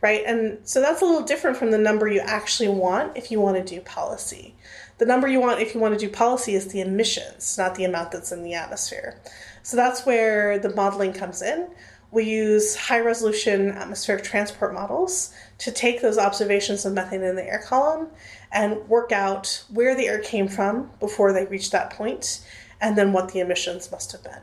right? 0.00 0.22
And 0.26 0.58
so 0.64 0.80
that's 0.80 1.02
a 1.02 1.04
little 1.04 1.22
different 1.22 1.56
from 1.56 1.70
the 1.70 1.78
number 1.78 2.08
you 2.08 2.20
actually 2.20 2.68
want 2.68 3.16
if 3.16 3.30
you 3.30 3.40
want 3.40 3.56
to 3.56 3.74
do 3.74 3.80
policy. 3.80 4.54
The 4.98 5.06
number 5.06 5.28
you 5.28 5.40
want 5.40 5.60
if 5.60 5.74
you 5.74 5.80
want 5.80 5.98
to 5.98 6.06
do 6.06 6.10
policy 6.10 6.54
is 6.54 6.68
the 6.68 6.80
emissions, 6.80 7.56
not 7.58 7.74
the 7.74 7.84
amount 7.84 8.12
that's 8.12 8.32
in 8.32 8.42
the 8.42 8.54
atmosphere. 8.54 9.20
So 9.62 9.76
that's 9.76 10.06
where 10.06 10.58
the 10.58 10.74
modeling 10.74 11.12
comes 11.12 11.42
in. 11.42 11.68
We 12.10 12.24
use 12.24 12.76
high 12.76 13.00
resolution 13.00 13.72
atmospheric 13.72 14.24
transport 14.24 14.72
models 14.72 15.34
to 15.58 15.72
take 15.72 16.00
those 16.00 16.18
observations 16.18 16.84
of 16.84 16.94
methane 16.94 17.22
in 17.22 17.36
the 17.36 17.44
air 17.44 17.62
column 17.64 18.08
and 18.52 18.88
work 18.88 19.12
out 19.12 19.64
where 19.68 19.94
the 19.94 20.06
air 20.06 20.20
came 20.20 20.48
from 20.48 20.90
before 21.00 21.32
they 21.32 21.46
reached 21.46 21.72
that 21.72 21.90
point 21.90 22.40
and 22.80 22.96
then 22.96 23.12
what 23.12 23.32
the 23.32 23.40
emissions 23.40 23.90
must 23.90 24.12
have 24.12 24.22
been. 24.22 24.40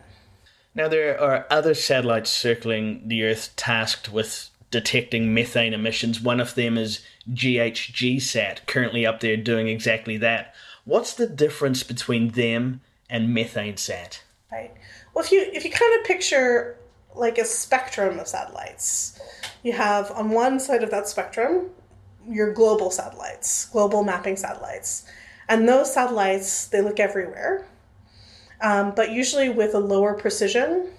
Now, 0.75 0.87
there 0.87 1.19
are 1.19 1.45
other 1.49 1.73
satellites 1.73 2.31
circling 2.31 3.07
the 3.07 3.23
Earth 3.23 3.53
tasked 3.55 4.11
with 4.11 4.49
detecting 4.71 5.33
methane 5.33 5.73
emissions. 5.73 6.19
One 6.19 6.39
of 6.39 6.55
them 6.55 6.77
is 6.77 7.05
GHGSat, 7.31 8.65
currently 8.65 9.05
up 9.05 9.19
there 9.19 9.37
doing 9.37 9.67
exactly 9.67 10.17
that. 10.17 10.55
What's 10.83 11.13
the 11.13 11.27
difference 11.27 11.83
between 11.83 12.29
them 12.29 12.81
and 13.07 13.29
MethaneSat? 13.29 14.21
Right. 14.51 14.73
Well, 15.13 15.23
if 15.23 15.31
you 15.31 15.41
if 15.53 15.63
you 15.63 15.71
kind 15.71 15.99
of 15.99 16.05
picture 16.05 16.77
like 17.15 17.37
a 17.37 17.45
spectrum 17.45 18.17
of 18.19 18.27
satellites, 18.27 19.19
you 19.61 19.73
have 19.73 20.11
on 20.11 20.31
one 20.31 20.59
side 20.59 20.83
of 20.83 20.89
that 20.89 21.07
spectrum 21.07 21.69
your 22.27 22.51
global 22.51 22.89
satellites, 22.89 23.65
global 23.65 24.03
mapping 24.03 24.37
satellites, 24.37 25.05
and 25.47 25.69
those 25.69 25.93
satellites 25.93 26.67
they 26.67 26.81
look 26.81 26.99
everywhere 26.99 27.67
um, 28.63 28.93
but 28.95 29.11
usually 29.11 29.49
with 29.49 29.75
a 29.75 29.79
lower 29.79 30.13
precision 30.15 30.89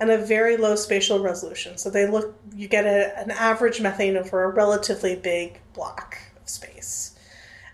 and 0.00 0.10
a 0.10 0.18
very 0.18 0.56
low 0.56 0.74
spatial 0.74 1.20
resolution. 1.20 1.76
So 1.78 1.90
they 1.90 2.08
look, 2.08 2.34
you 2.56 2.66
get 2.66 2.86
a, 2.86 3.16
an 3.18 3.30
average 3.30 3.80
methane 3.80 4.16
over 4.16 4.42
a 4.42 4.48
relatively 4.48 5.14
big 5.14 5.60
block 5.74 6.18
of 6.40 6.48
space. 6.48 7.16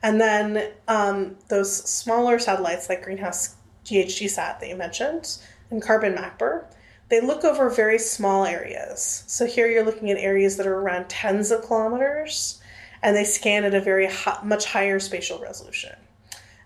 And 0.03 0.21
then 0.21 0.73
um, 0.89 1.37
those 1.49 1.75
smaller 1.75 2.39
satellites 2.39 2.89
like 2.89 3.05
Greenhouse 3.05 3.55
GHGSat 3.85 4.61
that 4.61 4.69
you 4.69 4.77
mentioned 4.77 5.39
and 5.71 5.81
Carbon 5.81 6.15
Mapper, 6.15 6.67
they 7.09 7.21
look 7.21 7.45
over 7.45 7.71
very 7.71 7.99
small 7.99 8.45
areas. 8.45 9.25
So 9.27 9.47
here 9.47 9.69
you're 9.69 9.85
looking 9.85 10.11
at 10.11 10.19
areas 10.19 10.57
that 10.57 10.67
are 10.67 10.79
around 10.79 11.09
tens 11.09 11.51
of 11.51 11.63
kilometers, 11.63 12.61
and 13.03 13.17
they 13.17 13.25
scan 13.25 13.65
at 13.65 13.75
a 13.75 13.81
very 13.81 14.09
much 14.45 14.67
higher 14.67 15.01
spatial 15.01 15.39
resolution. 15.39 15.97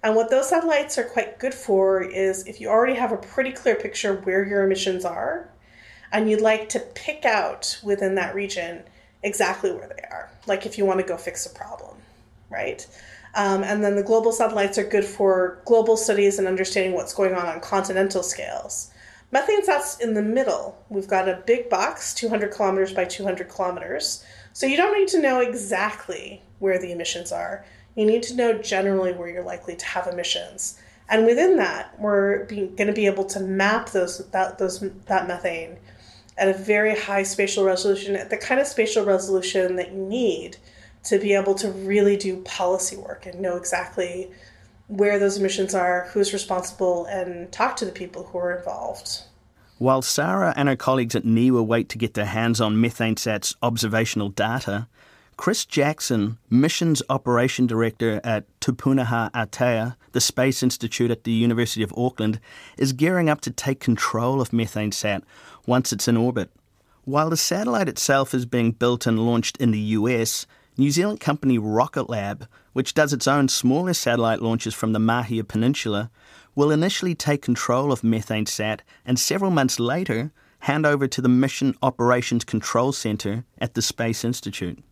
And 0.05 0.15
what 0.15 0.29
those 0.29 0.51
satellites 0.51 0.99
are 0.99 1.05
quite 1.05 1.39
good 1.39 1.55
for 1.55 2.03
is 2.03 2.47
if 2.47 2.61
you 2.61 2.69
already 2.69 2.93
have 2.93 3.11
a 3.11 3.17
pretty 3.17 3.53
clear 3.53 3.75
picture 3.75 4.17
where 4.17 4.45
your 4.45 4.63
emissions 4.63 5.03
are, 5.03 5.49
and 6.13 6.31
you'd 6.31 6.43
like 6.43 6.69
to 6.69 6.81
pick 6.81 7.25
out 7.25 7.81
within 7.83 8.15
that 8.17 8.35
region 8.35 8.83
exactly 9.23 9.73
where 9.73 9.89
they 9.89 10.05
are, 10.11 10.31
like 10.47 10.67
if 10.67 10.77
you 10.77 10.85
want 10.85 11.01
to 11.01 11.07
go 11.07 11.17
fix 11.17 11.47
a 11.47 11.51
problem, 11.55 11.97
right? 12.51 12.87
Um, 13.35 13.65
and 13.65 13.83
then 13.83 13.97
the 13.97 14.03
global 14.03 14.31
satellites 14.31 14.77
are 14.77 14.85
good 14.85 15.07
for 15.07 15.63
global 15.65 15.97
studies 15.97 16.39
and 16.39 16.47
understanding 16.47 16.93
what's 16.93 17.15
going 17.15 17.35
on 17.35 17.47
on 17.47 17.61
continental 17.61 18.23
scales. 18.23 18.91
MethaneSat's 19.33 20.01
in 20.01 20.13
the 20.13 20.23
middle. 20.23 20.79
We've 20.91 21.09
got 21.09 21.31
a 21.31 21.43
big 21.47 21.71
box, 21.71 22.13
200 22.13 22.53
kilometers 22.53 22.93
by 22.93 23.07
200 23.07 23.49
kilometers. 23.49 24.23
So 24.53 24.67
you 24.67 24.77
don't 24.77 24.97
need 24.97 25.09
to 25.09 25.21
know 25.23 25.41
exactly 25.41 26.43
where 26.59 26.79
the 26.79 26.93
emissions 26.93 27.33
are. 27.33 27.65
You 27.95 28.07
need 28.07 28.23
to 28.25 28.35
know 28.35 28.59
generally 28.59 29.13
where 29.13 29.29
you're 29.29 29.45
likely 29.45 29.77
to 29.77 29.87
have 29.87 30.07
emissions. 30.07 30.81
And 31.09 31.27
within 31.27 31.57
that, 31.57 31.99
we're 32.01 32.47
going 32.47 32.87
to 32.87 32.93
be 32.93 33.07
able 33.07 33.25
to 33.27 33.41
map 33.41 33.91
those 33.91 34.27
that 34.31 34.59
those 34.59 34.81
that 35.07 35.29
methane 35.29 35.79
at 36.37 36.49
a 36.49 36.55
very 36.55 36.99
high 36.99 37.23
spatial 37.23 37.65
resolution, 37.65 38.17
at 38.17 38.31
the 38.31 38.37
kind 38.37 38.61
of 38.61 38.67
spatial 38.67 39.05
resolution 39.05 39.77
that 39.77 39.93
you 39.93 39.99
need 39.99 40.57
to 41.05 41.19
be 41.19 41.35
able 41.35 41.55
to 41.55 41.71
really 41.71 42.17
do 42.17 42.39
policy 42.43 42.97
work 42.97 43.27
and 43.27 43.41
know 43.41 43.57
exactly 43.57 44.31
where 44.89 45.19
those 45.19 45.39
emissions 45.39 45.75
are, 45.75 46.09
who's 46.13 46.33
responsible, 46.33 47.07
and 47.07 47.53
talk 47.53 47.77
to 47.77 47.85
the 47.85 47.93
people 47.93 48.25
who 48.25 48.39
are 48.39 48.57
involved. 48.57 49.23
While 49.79 50.03
Sarah 50.03 50.55
and 50.57 50.69
her 50.69 50.77
colleagues 50.77 51.15
at 51.15 51.25
NIWA 51.25 51.65
wait 51.65 51.89
to 51.91 51.99
get 51.99 52.15
their 52.15 52.27
hands 52.27 52.61
on 52.61 52.81
methane 52.81 53.15
MethaneSat's 53.15 53.57
observational 53.63 54.29
data, 54.29 54.89
Chris 55.37 55.65
Jackson, 55.65 56.39
Missions 56.49 57.03
Operation 57.11 57.67
Director 57.67 58.21
at 58.23 58.45
Te 58.61 58.73
Pūnaha 58.73 59.31
Ātea, 59.33 59.97
the 60.13 60.21
Space 60.21 60.63
Institute 60.63 61.11
at 61.11 61.25
the 61.25 61.33
University 61.33 61.83
of 61.83 61.93
Auckland, 61.97 62.39
is 62.79 62.93
gearing 62.93 63.29
up 63.29 63.41
to 63.43 63.51
take 63.51 63.81
control 63.81 64.41
of 64.41 64.51
MethaneSat 64.51 65.23
once 65.67 65.93
it's 65.93 66.07
in 66.09 66.17
orbit. 66.17 66.51
While 67.05 67.31
the 67.31 67.37
satellite 67.37 67.89
itself 67.89 68.33
is 68.33 68.47
being 68.47 68.73
built 68.73 69.07
and 69.07 69.27
launched 69.27 69.57
in 69.59 69.73
the 69.73 69.79
US, 69.79 70.47
New 70.79 70.91
Zealand 70.91 71.21
company 71.21 71.59
Rocket 71.59 72.09
Lab, 72.09 72.49
which 72.73 72.95
does 72.95 73.13
its 73.13 73.27
own 73.27 73.49
smaller 73.49 73.93
satellite 73.93 74.41
launches 74.41 74.73
from 74.73 74.93
the 74.93 74.99
Mahia 75.01 75.47
Peninsula, 75.47 76.11
will 76.55 76.71
initially 76.71 77.15
take 77.15 77.43
control 77.43 77.93
of 77.93 78.03
MethaneSat 78.03 78.81
and 79.05 79.19
several 79.19 79.51
months 79.51 79.81
later 79.81 80.33
hand 80.61 80.87
over 80.87 81.07
to 81.09 81.21
the 81.21 81.29
Mission 81.29 81.75
Operations 81.83 82.45
Control 82.45 82.93
Center 82.93 83.45
at 83.59 83.75
the 83.75 83.83
Space 83.83 84.25
Institute. 84.25 84.83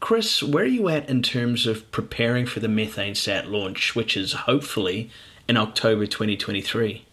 Chris, 0.00 0.42
where 0.42 0.64
are 0.64 0.66
you 0.66 0.88
at 0.88 1.08
in 1.08 1.22
terms 1.22 1.66
of 1.66 1.90
preparing 1.90 2.46
for 2.46 2.60
the 2.60 2.68
MethaneSat 2.68 3.50
launch, 3.50 3.94
which 3.94 4.16
is 4.16 4.32
hopefully 4.32 5.10
in 5.48 5.56
October 5.56 6.06
2023? 6.06 7.04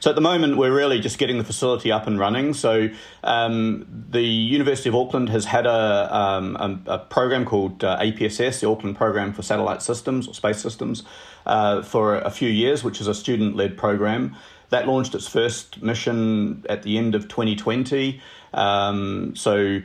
So 0.00 0.10
at 0.10 0.16
the 0.16 0.22
moment, 0.22 0.56
we're 0.56 0.74
really 0.74 1.00
just 1.00 1.18
getting 1.18 1.38
the 1.38 1.44
facility 1.44 1.90
up 1.90 2.06
and 2.06 2.18
running. 2.18 2.54
So 2.54 2.88
um, 3.22 3.86
the 4.10 4.22
University 4.22 4.88
of 4.88 4.94
Auckland 4.94 5.28
has 5.30 5.44
had 5.44 5.66
a, 5.66 6.14
um, 6.14 6.56
a, 6.56 6.94
a 6.94 6.98
program 6.98 7.44
called 7.44 7.82
uh, 7.84 7.98
APSS, 8.00 8.60
the 8.60 8.68
Auckland 8.68 8.96
Program 8.96 9.32
for 9.32 9.42
Satellite 9.42 9.82
Systems 9.82 10.28
or 10.28 10.34
Space 10.34 10.60
Systems, 10.60 11.04
uh, 11.46 11.82
for 11.82 12.16
a 12.16 12.30
few 12.30 12.48
years, 12.48 12.84
which 12.84 13.00
is 13.00 13.06
a 13.06 13.14
student-led 13.14 13.76
program. 13.78 14.36
That 14.70 14.88
launched 14.88 15.14
its 15.14 15.28
first 15.28 15.82
mission 15.82 16.64
at 16.68 16.82
the 16.82 16.96
end 16.98 17.14
of 17.14 17.28
2020. 17.28 18.20
Um, 18.54 19.34
so 19.36 19.80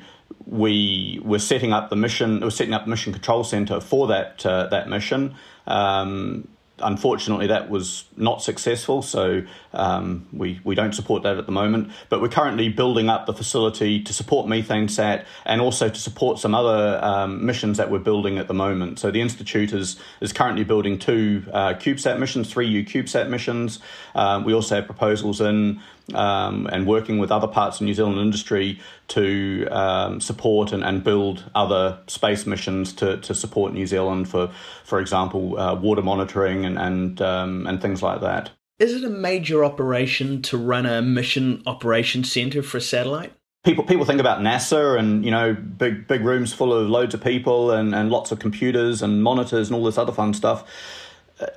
we 0.49 1.19
were 1.23 1.39
setting 1.39 1.73
up 1.73 1.89
the 1.89 1.95
mission, 1.95 2.39
we're 2.39 2.49
setting 2.49 2.73
up 2.73 2.85
the 2.85 2.89
mission 2.89 3.11
control 3.13 3.43
center 3.43 3.79
for 3.81 4.07
that 4.07 4.45
uh, 4.45 4.67
that 4.67 4.87
mission. 4.89 5.35
Um, 5.67 6.47
unfortunately, 6.79 7.47
that 7.47 7.69
was 7.69 8.05
not 8.15 8.41
successful, 8.41 9.01
so 9.01 9.41
um, 9.73 10.27
we, 10.31 10.59
we 10.63 10.75
don't 10.75 10.93
support 10.93 11.23
that 11.23 11.37
at 11.37 11.45
the 11.45 11.51
moment. 11.51 11.91
But 12.09 12.21
we're 12.21 12.29
currently 12.29 12.69
building 12.69 13.09
up 13.09 13.25
the 13.25 13.33
facility 13.33 14.01
to 14.03 14.13
support 14.13 14.47
MethaneSat 14.47 15.25
and 15.45 15.61
also 15.61 15.89
to 15.89 15.99
support 15.99 16.39
some 16.39 16.53
other 16.53 17.03
um, 17.03 17.45
missions 17.45 17.77
that 17.77 17.91
we're 17.91 17.99
building 17.99 18.37
at 18.37 18.47
the 18.47 18.53
moment. 18.53 18.99
So 18.99 19.11
the 19.11 19.21
Institute 19.21 19.73
is, 19.73 19.99
is 20.21 20.33
currently 20.33 20.63
building 20.63 20.99
two 20.99 21.43
uh, 21.51 21.73
CubeSat 21.73 22.19
missions, 22.19 22.51
three 22.51 22.67
U 22.67 22.85
CubeSat 22.85 23.29
missions. 23.29 23.79
Um, 24.15 24.43
we 24.43 24.53
also 24.53 24.75
have 24.75 24.85
proposals 24.85 25.41
in 25.41 25.81
um, 26.13 26.67
and 26.71 26.87
working 26.87 27.17
with 27.17 27.31
other 27.31 27.47
parts 27.47 27.79
of 27.79 27.85
New 27.85 27.93
Zealand 27.93 28.19
industry 28.19 28.79
to 29.09 29.67
um, 29.71 30.21
support 30.21 30.71
and, 30.71 30.83
and 30.83 31.03
build 31.03 31.43
other 31.55 31.99
space 32.07 32.45
missions 32.45 32.93
to, 32.93 33.17
to 33.17 33.35
support 33.35 33.73
New 33.73 33.85
Zealand 33.85 34.29
for, 34.29 34.51
for 34.83 34.99
example, 34.99 35.59
uh, 35.59 35.75
water 35.75 36.01
monitoring 36.01 36.65
and 36.65 36.77
and, 36.77 37.21
um, 37.21 37.67
and 37.67 37.81
things 37.81 38.01
like 38.01 38.21
that. 38.21 38.51
Is 38.79 38.93
it 38.93 39.03
a 39.03 39.09
major 39.09 39.65
operation 39.65 40.41
to 40.43 40.57
run 40.57 40.85
a 40.85 41.01
mission 41.01 41.63
operation 41.65 42.23
center 42.23 42.61
for 42.61 42.77
a 42.77 42.81
satellite? 42.81 43.33
People, 43.63 43.83
people 43.83 44.05
think 44.05 44.19
about 44.19 44.39
NASA 44.39 44.97
and 44.97 45.25
you 45.25 45.31
know 45.31 45.53
big 45.53 46.07
big 46.07 46.23
rooms 46.23 46.53
full 46.53 46.71
of 46.71 46.87
loads 46.87 47.13
of 47.13 47.23
people 47.23 47.71
and, 47.71 47.93
and 47.95 48.11
lots 48.11 48.31
of 48.31 48.39
computers 48.39 49.01
and 49.01 49.23
monitors 49.23 49.67
and 49.67 49.75
all 49.75 49.83
this 49.83 49.97
other 49.97 50.13
fun 50.13 50.33
stuff. 50.33 50.63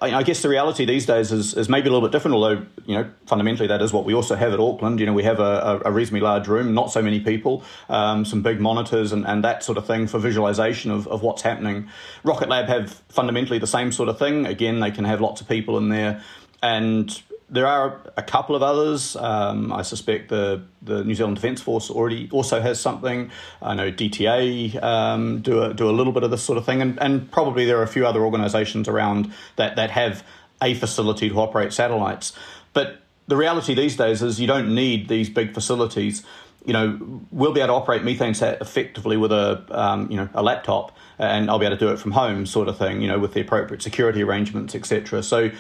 I 0.03 0.23
guess 0.23 0.43
the 0.43 0.51
reality 0.51 0.85
these 0.85 1.07
days 1.07 1.33
is, 1.33 1.55
is 1.55 1.71
maybe 1.71 1.89
a 1.89 1.93
little 1.93 2.07
bit 2.07 2.13
different, 2.13 2.35
although, 2.35 2.67
you 2.85 2.95
know, 2.95 3.11
fundamentally 3.27 3.67
that 3.69 3.81
is 3.81 3.95
what 3.95 4.05
we 4.05 4.13
also 4.13 4.35
have 4.35 4.53
at 4.53 4.61
Auckland. 4.61 5.01
You 5.01 5.07
know, 5.07 5.15
we 5.15 5.23
have 5.23 5.41
a, 5.41 5.81
a 5.87 5.91
reasonably 5.91 6.21
large 6.21 6.49
room, 6.49 6.75
not 6.75 6.93
so 6.93 7.01
many 7.01 7.19
people, 7.21 7.65
um, 7.89 8.27
some 8.27 8.43
big 8.43 8.61
monitors 8.61 9.11
and, 9.11 9.27
and 9.27 9.43
that 9.43 9.65
sort 9.65 9.79
of 9.79 9.87
thing 9.87 10.07
for 10.07 10.19
visualization 10.19 10.91
of, 10.91 11.09
of 11.09 11.23
what's 11.23 11.41
happening. 11.41 11.89
Rocket 12.25 12.51
Lab 12.51 12.67
have 12.67 12.93
fundamentally 13.09 13.59
the 13.59 13.67
same 13.67 13.91
sort 13.91 14.11
of 14.11 14.19
thing. 14.19 14.45
Again, 14.45 14.81
they 14.81 14.91
can 14.91 15.07
have 15.07 15.23
lots 15.23 15.41
of 15.41 15.49
people 15.49 15.79
in 15.79 15.89
there. 15.89 16.23
And 16.63 17.23
there 17.51 17.67
are 17.67 18.01
a 18.17 18.23
couple 18.23 18.55
of 18.55 18.63
others. 18.63 19.17
Um, 19.17 19.73
I 19.73 19.83
suspect 19.83 20.29
the, 20.29 20.63
the 20.83 21.03
New 21.05 21.15
Zealand 21.15 21.37
Defence 21.37 21.61
Force 21.61 21.91
already 21.91 22.29
also 22.31 22.61
has 22.61 22.81
something. 22.81 23.31
I 23.61 23.75
know 23.75 23.91
DTA 23.91 24.81
um, 24.83 25.41
do 25.41 25.63
a, 25.63 25.75
do 25.75 25.91
a 25.91 25.93
little 25.93 26.13
bit 26.13 26.23
of 26.23 26.31
this 26.31 26.43
sort 26.43 26.59
of 26.59 26.65
thing, 26.65 26.81
and, 26.81 27.01
and 27.03 27.31
probably 27.31 27.67
there 27.67 27.79
are 27.79 27.83
a 27.83 27.89
few 27.89 28.07
other 28.07 28.23
organisations 28.25 28.87
around 28.89 29.33
that 29.57 29.77
that 29.77 29.91
have 29.91 30.25
a 30.63 30.75
facility 30.75 31.29
to 31.29 31.41
operate 31.41 31.73
satellites. 31.73 32.33
But 32.73 33.01
the 33.27 33.37
reality 33.37 33.75
these 33.75 33.97
days 33.97 34.23
is 34.23 34.41
you 34.41 34.47
don't 34.47 34.75
need 34.75 35.09
these 35.09 35.29
big 35.29 35.53
facilities. 35.53 36.23
You 36.65 36.73
know, 36.75 37.23
we'll 37.31 37.53
be 37.53 37.61
able 37.61 37.69
to 37.69 37.75
operate 37.75 38.03
MethaneSat 38.03 38.61
effectively 38.61 39.17
with 39.17 39.33
a 39.33 39.65
um, 39.71 40.11
you 40.11 40.17
know 40.17 40.29
a 40.35 40.43
laptop, 40.43 40.97
and 41.19 41.51
I'll 41.51 41.59
be 41.59 41.67
able 41.67 41.77
to 41.77 41.85
do 41.85 41.91
it 41.91 41.99
from 41.99 42.13
home, 42.13 42.47
sort 42.47 42.69
of 42.69 42.77
thing. 42.77 43.01
You 43.01 43.09
know, 43.09 43.19
with 43.19 43.33
the 43.33 43.41
appropriate 43.41 43.83
security 43.83 44.23
arrangements, 44.23 44.75
etc. 44.75 45.23
So 45.23 45.51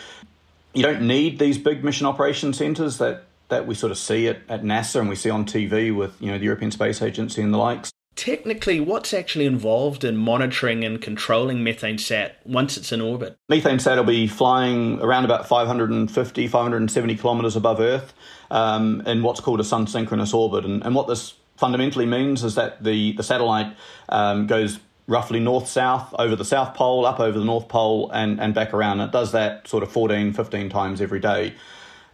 you 0.74 0.82
don't 0.82 1.02
need 1.02 1.38
these 1.38 1.58
big 1.58 1.84
mission 1.84 2.06
operation 2.06 2.52
centres 2.52 2.98
that, 2.98 3.24
that 3.48 3.66
we 3.66 3.74
sort 3.74 3.92
of 3.92 3.98
see 3.98 4.28
at, 4.28 4.38
at 4.48 4.62
NASA 4.62 5.00
and 5.00 5.08
we 5.08 5.16
see 5.16 5.30
on 5.30 5.44
TV 5.44 5.94
with 5.94 6.20
you 6.20 6.30
know 6.30 6.38
the 6.38 6.44
European 6.44 6.70
Space 6.70 7.02
Agency 7.02 7.42
and 7.42 7.52
the 7.52 7.58
likes. 7.58 7.90
Technically, 8.16 8.80
what's 8.80 9.14
actually 9.14 9.46
involved 9.46 10.04
in 10.04 10.16
monitoring 10.16 10.84
and 10.84 11.00
controlling 11.00 11.58
MethaneSat 11.58 12.32
once 12.44 12.76
it's 12.76 12.92
in 12.92 13.00
orbit? 13.00 13.36
MethaneSat 13.50 13.96
will 13.96 14.04
be 14.04 14.26
flying 14.26 15.00
around 15.00 15.24
about 15.24 15.48
550, 15.48 16.48
570 16.48 17.16
kilometres 17.16 17.56
above 17.56 17.80
Earth 17.80 18.12
um, 18.50 19.00
in 19.06 19.22
what's 19.22 19.40
called 19.40 19.60
a 19.60 19.64
sun 19.64 19.86
synchronous 19.86 20.34
orbit. 20.34 20.66
And, 20.66 20.84
and 20.84 20.94
what 20.94 21.08
this 21.08 21.34
fundamentally 21.56 22.04
means 22.04 22.44
is 22.44 22.56
that 22.56 22.82
the, 22.82 23.12
the 23.12 23.22
satellite 23.22 23.74
um, 24.10 24.46
goes 24.46 24.80
roughly 25.10 25.40
north 25.40 25.66
south 25.66 26.14
over 26.18 26.36
the 26.36 26.44
South 26.44 26.74
Pole, 26.74 27.04
up 27.04 27.18
over 27.18 27.36
the 27.36 27.44
North 27.44 27.68
Pole, 27.68 28.10
and, 28.12 28.40
and 28.40 28.54
back 28.54 28.72
around. 28.72 29.00
It 29.00 29.10
does 29.10 29.32
that 29.32 29.66
sort 29.66 29.82
of 29.82 29.90
14, 29.90 30.32
15 30.32 30.70
times 30.70 31.00
every 31.00 31.18
day. 31.18 31.54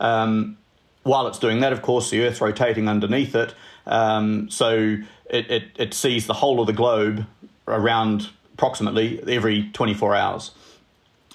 Um, 0.01 0.57
while 1.03 1.27
it's 1.27 1.39
doing 1.39 1.61
that, 1.61 1.75
of 1.75 1.83
course, 1.83 2.09
the 2.11 2.25
Earth's 2.25 2.41
rotating 2.41 2.89
underneath 2.89 3.35
it, 3.37 3.55
um, 3.87 4.49
so 4.49 4.97
it, 5.31 5.51
it, 5.51 5.65
it 5.77 5.95
sees 5.95 6.27
the 6.27 6.33
whole 6.33 6.59
of 6.59 6.67
the 6.67 6.73
globe 6.73 7.27
around 7.69 8.31
approximately 8.55 9.23
every 9.29 9.71
24 9.73 10.17
hours. 10.17 10.51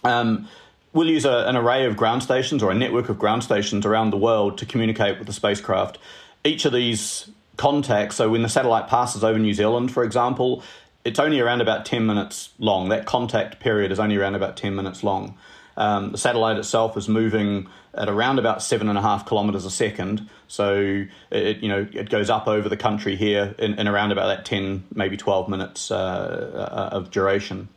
Um, 0.03 0.49
we'll 0.93 1.07
use 1.09 1.25
a, 1.25 1.45
an 1.47 1.55
array 1.55 1.85
of 1.85 1.95
ground 1.95 2.23
stations 2.23 2.63
or 2.63 2.71
a 2.71 2.75
network 2.75 3.07
of 3.07 3.19
ground 3.19 3.43
stations 3.43 3.85
around 3.85 4.09
the 4.09 4.17
world 4.17 4.57
to 4.57 4.65
communicate 4.65 5.19
with 5.19 5.27
the 5.27 5.33
spacecraft. 5.33 5.99
Each 6.43 6.65
of 6.65 6.73
these 6.73 7.29
contacts, 7.57 8.15
so 8.15 8.29
when 8.29 8.41
the 8.41 8.49
satellite 8.49 8.87
passes 8.87 9.23
over 9.23 9.37
New 9.37 9.53
Zealand, 9.53 9.91
for 9.91 10.03
example, 10.03 10.63
it's 11.03 11.19
only 11.19 11.39
around 11.39 11.61
about 11.61 11.85
10 11.85 12.05
minutes 12.05 12.49
long. 12.59 12.89
That 12.89 13.05
contact 13.05 13.59
period 13.59 13.91
is 13.91 13.99
only 13.99 14.17
around 14.17 14.35
about 14.35 14.57
10 14.57 14.75
minutes 14.75 15.03
long. 15.03 15.37
Um, 15.77 16.11
the 16.11 16.17
satellite 16.17 16.57
itself 16.57 16.97
is 16.97 17.07
moving 17.07 17.67
at 17.93 18.09
around 18.09 18.39
about 18.39 18.61
seven 18.61 18.87
and 18.89 18.97
a 18.97 19.01
half 19.01 19.25
kilometers 19.25 19.65
a 19.65 19.71
second. 19.71 20.29
So 20.47 21.05
it 21.29 21.57
you 21.57 21.69
know 21.69 21.87
it 21.91 22.09
goes 22.09 22.29
up 22.29 22.47
over 22.47 22.69
the 22.69 22.77
country 22.77 23.15
here 23.15 23.55
in, 23.57 23.79
in 23.79 23.87
around 23.87 24.11
about 24.11 24.27
that 24.27 24.45
10 24.45 24.83
maybe 24.93 25.17
12 25.17 25.49
minutes 25.49 25.91
uh, 25.91 25.95
uh, 25.95 26.95
of 26.95 27.11
duration. 27.11 27.69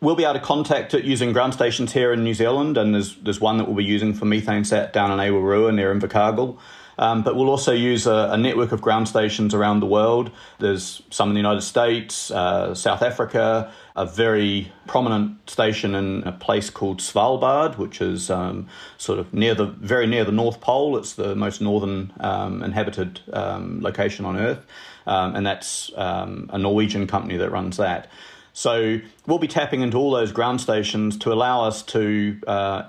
We'll 0.00 0.16
be 0.16 0.24
able 0.24 0.34
to 0.34 0.40
contact 0.40 0.92
it 0.92 1.04
using 1.04 1.32
ground 1.32 1.54
stations 1.54 1.92
here 1.92 2.12
in 2.12 2.24
New 2.24 2.34
Zealand, 2.34 2.76
and 2.76 2.94
there's 2.94 3.16
there's 3.16 3.40
one 3.40 3.58
that 3.58 3.66
we'll 3.66 3.76
be 3.76 3.84
using 3.84 4.12
for 4.12 4.24
methane 4.24 4.62
MethaneSat 4.62 4.92
down 4.92 5.10
in 5.10 5.18
Awarua 5.18 5.74
near 5.74 5.94
Invercargill. 5.94 6.58
Um, 6.98 7.22
but 7.22 7.36
we'll 7.36 7.50
also 7.50 7.72
use 7.72 8.06
a, 8.06 8.30
a, 8.32 8.36
network 8.36 8.72
of 8.72 8.80
ground 8.80 9.08
stations 9.08 9.54
around 9.54 9.80
the 9.80 9.86
world. 9.86 10.30
There's 10.58 11.02
some 11.10 11.28
in 11.30 11.34
the 11.34 11.40
United 11.40 11.62
States, 11.62 12.30
uh, 12.30 12.74
South 12.74 13.02
Africa, 13.02 13.72
a 13.96 14.06
very 14.06 14.72
prominent 14.86 15.48
station 15.48 15.94
in 15.94 16.22
a 16.24 16.32
place 16.32 16.70
called 16.70 17.00
Svalbard, 17.00 17.78
which 17.78 18.00
is 18.00 18.30
um, 18.30 18.68
sort 18.98 19.18
of 19.18 19.32
near 19.32 19.54
the 19.54 19.66
very 19.66 20.06
near 20.06 20.24
the 20.24 20.32
North 20.32 20.60
Pole. 20.60 20.96
It's 20.96 21.14
the 21.14 21.34
most 21.34 21.60
northern 21.60 22.12
um, 22.20 22.62
inhabited 22.62 23.20
um, 23.32 23.80
location 23.80 24.24
on 24.24 24.36
Earth, 24.36 24.64
um, 25.06 25.34
and 25.34 25.46
that's 25.46 25.90
um, 25.96 26.50
a 26.52 26.58
Norwegian 26.58 27.06
company 27.06 27.36
that 27.38 27.50
runs 27.50 27.76
that. 27.78 28.08
So 28.52 29.00
we'll 29.26 29.40
be 29.40 29.48
tapping 29.48 29.80
into 29.80 29.96
all 29.96 30.12
those 30.12 30.30
ground 30.30 30.60
stations 30.60 31.16
to 31.18 31.32
allow 31.32 31.64
us 31.64 31.82
to 31.82 32.40
uh, 32.46 32.88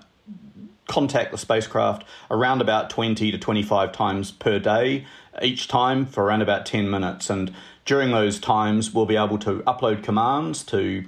contact 0.88 1.32
the 1.32 1.38
spacecraft 1.38 2.04
around 2.30 2.62
about 2.62 2.90
20 2.90 3.32
to 3.32 3.38
25 3.38 3.92
times 3.92 4.32
per 4.32 4.60
day, 4.60 5.06
each 5.42 5.68
time 5.68 6.06
for 6.06 6.24
around 6.24 6.42
about 6.42 6.66
10 6.66 6.90
minutes. 6.90 7.30
And 7.30 7.54
during 7.86 8.12
those 8.12 8.40
times, 8.40 8.94
we'll 8.94 9.06
be 9.06 9.18
able 9.18 9.38
to 9.40 9.60
upload 9.62 10.04
commands 10.04 10.64
to 10.66 11.06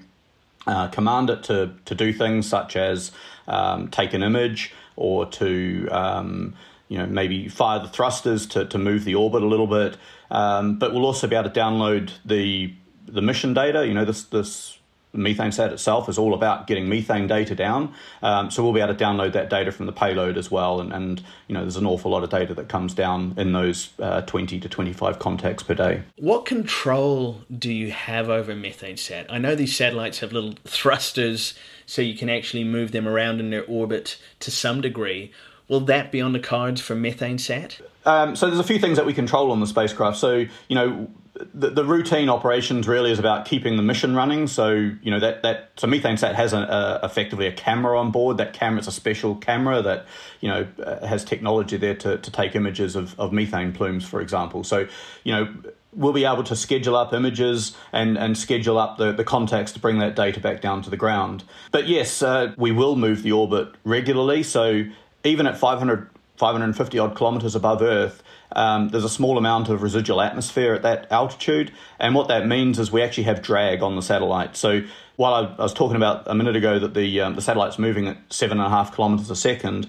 uh, 0.65 0.87
command 0.89 1.29
it 1.29 1.43
to, 1.43 1.73
to 1.85 1.95
do 1.95 2.11
things 2.11 2.47
such 2.47 2.75
as 2.75 3.11
um, 3.47 3.87
take 3.87 4.13
an 4.13 4.21
image 4.21 4.73
or 4.95 5.25
to 5.25 5.87
um, 5.91 6.53
you 6.89 6.97
know 6.97 7.05
maybe 7.05 7.47
fire 7.47 7.79
the 7.79 7.87
thrusters 7.87 8.45
to, 8.47 8.65
to 8.65 8.77
move 8.77 9.05
the 9.05 9.15
orbit 9.15 9.43
a 9.43 9.47
little 9.47 9.67
bit. 9.67 9.97
Um, 10.29 10.77
but 10.77 10.93
we'll 10.93 11.05
also 11.05 11.27
be 11.27 11.35
able 11.35 11.49
to 11.49 11.59
download 11.59 12.11
the 12.25 12.73
the 13.05 13.21
mission 13.21 13.53
data. 13.53 13.87
You 13.87 13.93
know 13.93 14.05
this 14.05 14.23
this 14.23 14.76
MethaneSat 15.15 15.72
itself 15.72 16.10
is 16.10 16.17
all 16.17 16.34
about 16.34 16.67
getting 16.67 16.88
methane 16.88 17.28
data 17.28 17.56
down. 17.56 17.93
Um, 18.22 18.52
so 18.52 18.63
we'll 18.63 18.74
be 18.74 18.82
able 18.82 18.96
to 18.96 19.04
download 19.04 19.34
that 19.34 19.50
data 19.50 19.72
from 19.72 19.86
the 19.86 19.91
payload 19.91 20.38
as 20.38 20.50
well. 20.50 20.80
And, 20.80 20.93
and 20.93 21.24
you 21.48 21.54
know, 21.54 21.62
there's 21.62 21.78
an 21.78 21.86
awful 21.86 22.12
lot 22.12 22.24
of 22.24 22.30
data 22.30 22.54
that 22.54 22.70
comes 22.70 22.93
down 22.93 23.34
in 23.38 23.54
those 23.54 23.89
uh, 24.00 24.22
20 24.22 24.60
to 24.60 24.70
25 24.70 25.20
contacts 25.20 25.63
per 25.63 25.74
day. 25.74 26.04
What 26.17 26.46
control 26.46 27.41
do 27.58 27.72
you 27.72 27.91
have 27.91 28.30
over 28.30 28.56
methane 28.56 28.78
MethaneSat? 28.78 29.26
I 29.30 29.38
know 29.38 29.56
these 29.56 29.76
satellites 29.76 30.20
have 30.20 30.34
little 30.34 30.56
thrusters, 30.65 31.54
so 31.86 32.02
you 32.02 32.15
can 32.15 32.30
actually 32.30 32.63
move 32.63 32.91
them 32.91 33.08
around 33.08 33.39
in 33.39 33.50
their 33.50 33.65
orbit 33.65 34.17
to 34.41 34.52
some 34.52 34.82
degree. 34.82 35.32
Will 35.67 35.82
that 35.82 36.12
be 36.12 36.22
on 36.22 36.34
the 36.34 36.39
cards 36.39 36.80
for 36.80 36.96
MethaneSat? 36.96 37.82
Um, 38.06 38.36
so 38.38 38.48
there's 38.48 38.60
a 38.60 38.63
few 38.63 38.80
things 38.80 38.98
that 38.98 39.06
we 39.06 39.13
control 39.13 39.52
on 39.52 39.60
the 39.60 39.67
spacecraft. 39.67 40.17
So 40.17 40.46
you 40.67 40.76
know 40.76 41.10
the, 41.54 41.69
the, 41.69 41.86
routine 41.86 42.30
operations 42.30 42.88
really 42.88 43.12
is 43.12 43.19
about 43.19 43.45
keeping 43.45 43.78
the 43.78 43.84
mission 43.84 44.15
running. 44.15 44.47
So 44.47 44.71
you 44.71 45.12
know 45.12 45.19
that 45.19 45.43
that 45.43 45.71
so 45.78 45.88
MethaneSat 45.88 46.36
has 46.36 46.54
a, 46.54 46.60
a, 46.60 47.06
effectively 47.06 47.47
a 47.47 47.52
camera 47.52 48.00
on 48.00 48.12
board. 48.12 48.38
That 48.38 48.54
camera 48.54 48.80
is 48.80 48.88
a 48.88 48.91
special 48.91 49.36
camera 49.36 49.82
that 49.82 50.06
you 50.41 50.50
know 50.50 50.67
uh, 50.84 51.06
has 51.06 51.23
technology 51.23 51.78
there 51.78 51.95
to, 51.95 52.17
to 52.17 52.32
take 52.32 52.56
images 52.56 52.95
of, 52.95 53.19
of 53.19 53.32
methane 53.32 53.73
plumes, 53.73 54.06
for 54.06 54.21
example. 54.21 54.63
So 54.63 54.88
you 55.23 55.34
know 55.34 55.54
we'll 55.93 56.13
be 56.13 56.26
able 56.26 56.43
to 56.43 56.56
schedule 56.56 56.95
up 56.95 57.13
images 57.13 57.76
and, 57.91 58.17
and 58.17 58.38
schedule 58.38 58.78
up 58.78 58.97
the, 58.97 59.12
the 59.12 59.23
contacts 59.23 59.71
to 59.71 59.80
bring 59.80 59.97
that 59.97 60.15
data 60.15 60.39
back 60.39 60.62
down 60.62 60.82
to 60.84 60.89
the 60.89 60.97
ground. 60.97 61.43
But 61.71 61.88
yes, 61.88 62.21
uh, 62.21 62.54
we 62.56 62.71
will 62.71 62.95
move 62.95 63.23
the 63.23 63.32
orbit 63.32 63.73
regularly. 63.84 64.43
So 64.43 64.84
even 65.23 65.47
at 65.47 65.58
500, 65.58 66.10
550 66.36 67.00
odd 67.00 67.15
kilometers 67.15 67.56
above 67.56 67.82
Earth, 67.82 68.21
um, 68.51 68.89
there's 68.89 69.03
a 69.03 69.10
small 69.10 69.38
amount 69.38 69.69
of 69.69 69.83
residual 69.83 70.21
atmosphere 70.21 70.73
at 70.73 70.81
that 70.83 71.12
altitude. 71.12 71.71
And 71.99 72.15
what 72.15 72.27
that 72.29 72.47
means 72.47 72.79
is 72.79 72.91
we 72.91 73.01
actually 73.01 73.25
have 73.25 73.41
drag 73.41 73.81
on 73.81 73.95
the 73.95 74.01
satellite. 74.01 74.55
So 74.55 74.83
while 75.15 75.33
I, 75.33 75.55
I 75.57 75.63
was 75.63 75.73
talking 75.73 75.97
about 75.97 76.23
a 76.27 76.36
minute 76.36 76.55
ago 76.55 76.79
that 76.79 76.93
the, 76.93 77.21
um, 77.21 77.36
the 77.36 77.41
satellite's 77.41 77.79
moving 77.79 78.07
at 78.07 78.17
seven 78.29 78.60
and 78.60 78.67
a 78.67 78.69
half 78.69 78.93
kilometers 78.93 79.29
a 79.29 79.36
second, 79.36 79.88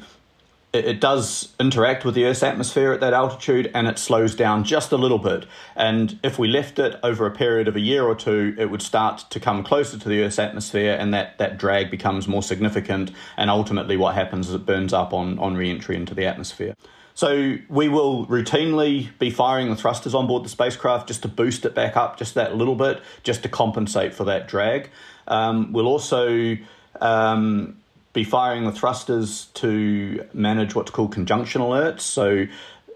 it, 0.72 0.84
it 0.84 1.00
does 1.00 1.54
interact 1.58 2.04
with 2.04 2.14
the 2.14 2.24
Earth's 2.24 2.42
atmosphere 2.42 2.92
at 2.92 3.00
that 3.00 3.12
altitude 3.12 3.70
and 3.74 3.86
it 3.86 3.98
slows 3.98 4.34
down 4.34 4.64
just 4.64 4.92
a 4.92 4.96
little 4.96 5.18
bit. 5.18 5.46
And 5.76 6.18
if 6.22 6.38
we 6.38 6.48
left 6.48 6.78
it 6.78 6.98
over 7.02 7.26
a 7.26 7.30
period 7.30 7.68
of 7.68 7.76
a 7.76 7.80
year 7.80 8.04
or 8.04 8.14
two, 8.14 8.54
it 8.58 8.70
would 8.70 8.82
start 8.82 9.24
to 9.30 9.40
come 9.40 9.62
closer 9.62 9.98
to 9.98 10.08
the 10.08 10.22
Earth's 10.22 10.38
atmosphere 10.38 10.96
and 10.98 11.14
that, 11.14 11.38
that 11.38 11.58
drag 11.58 11.90
becomes 11.90 12.28
more 12.28 12.42
significant. 12.42 13.12
And 13.36 13.50
ultimately, 13.50 13.96
what 13.96 14.14
happens 14.14 14.48
is 14.48 14.54
it 14.54 14.66
burns 14.66 14.92
up 14.92 15.12
on, 15.12 15.38
on 15.38 15.56
re 15.56 15.70
entry 15.70 15.96
into 15.96 16.14
the 16.14 16.26
atmosphere. 16.26 16.74
So 17.18 17.56
we 17.68 17.88
will 17.88 18.26
routinely 18.26 19.08
be 19.18 19.30
firing 19.30 19.70
the 19.70 19.74
thrusters 19.74 20.14
on 20.14 20.28
board 20.28 20.44
the 20.44 20.48
spacecraft 20.48 21.08
just 21.08 21.22
to 21.22 21.28
boost 21.28 21.64
it 21.64 21.74
back 21.74 21.96
up 21.96 22.16
just 22.16 22.34
that 22.34 22.54
little 22.54 22.76
bit, 22.76 23.02
just 23.24 23.42
to 23.42 23.48
compensate 23.48 24.14
for 24.14 24.22
that 24.26 24.46
drag. 24.46 24.88
Um, 25.26 25.72
we'll 25.72 25.88
also 25.88 26.56
um, 27.00 27.76
be 28.12 28.22
firing 28.22 28.66
the 28.66 28.70
thrusters 28.70 29.46
to 29.54 30.28
manage 30.32 30.76
what's 30.76 30.92
called 30.92 31.10
conjunction 31.10 31.60
alerts. 31.60 32.02
So 32.02 32.46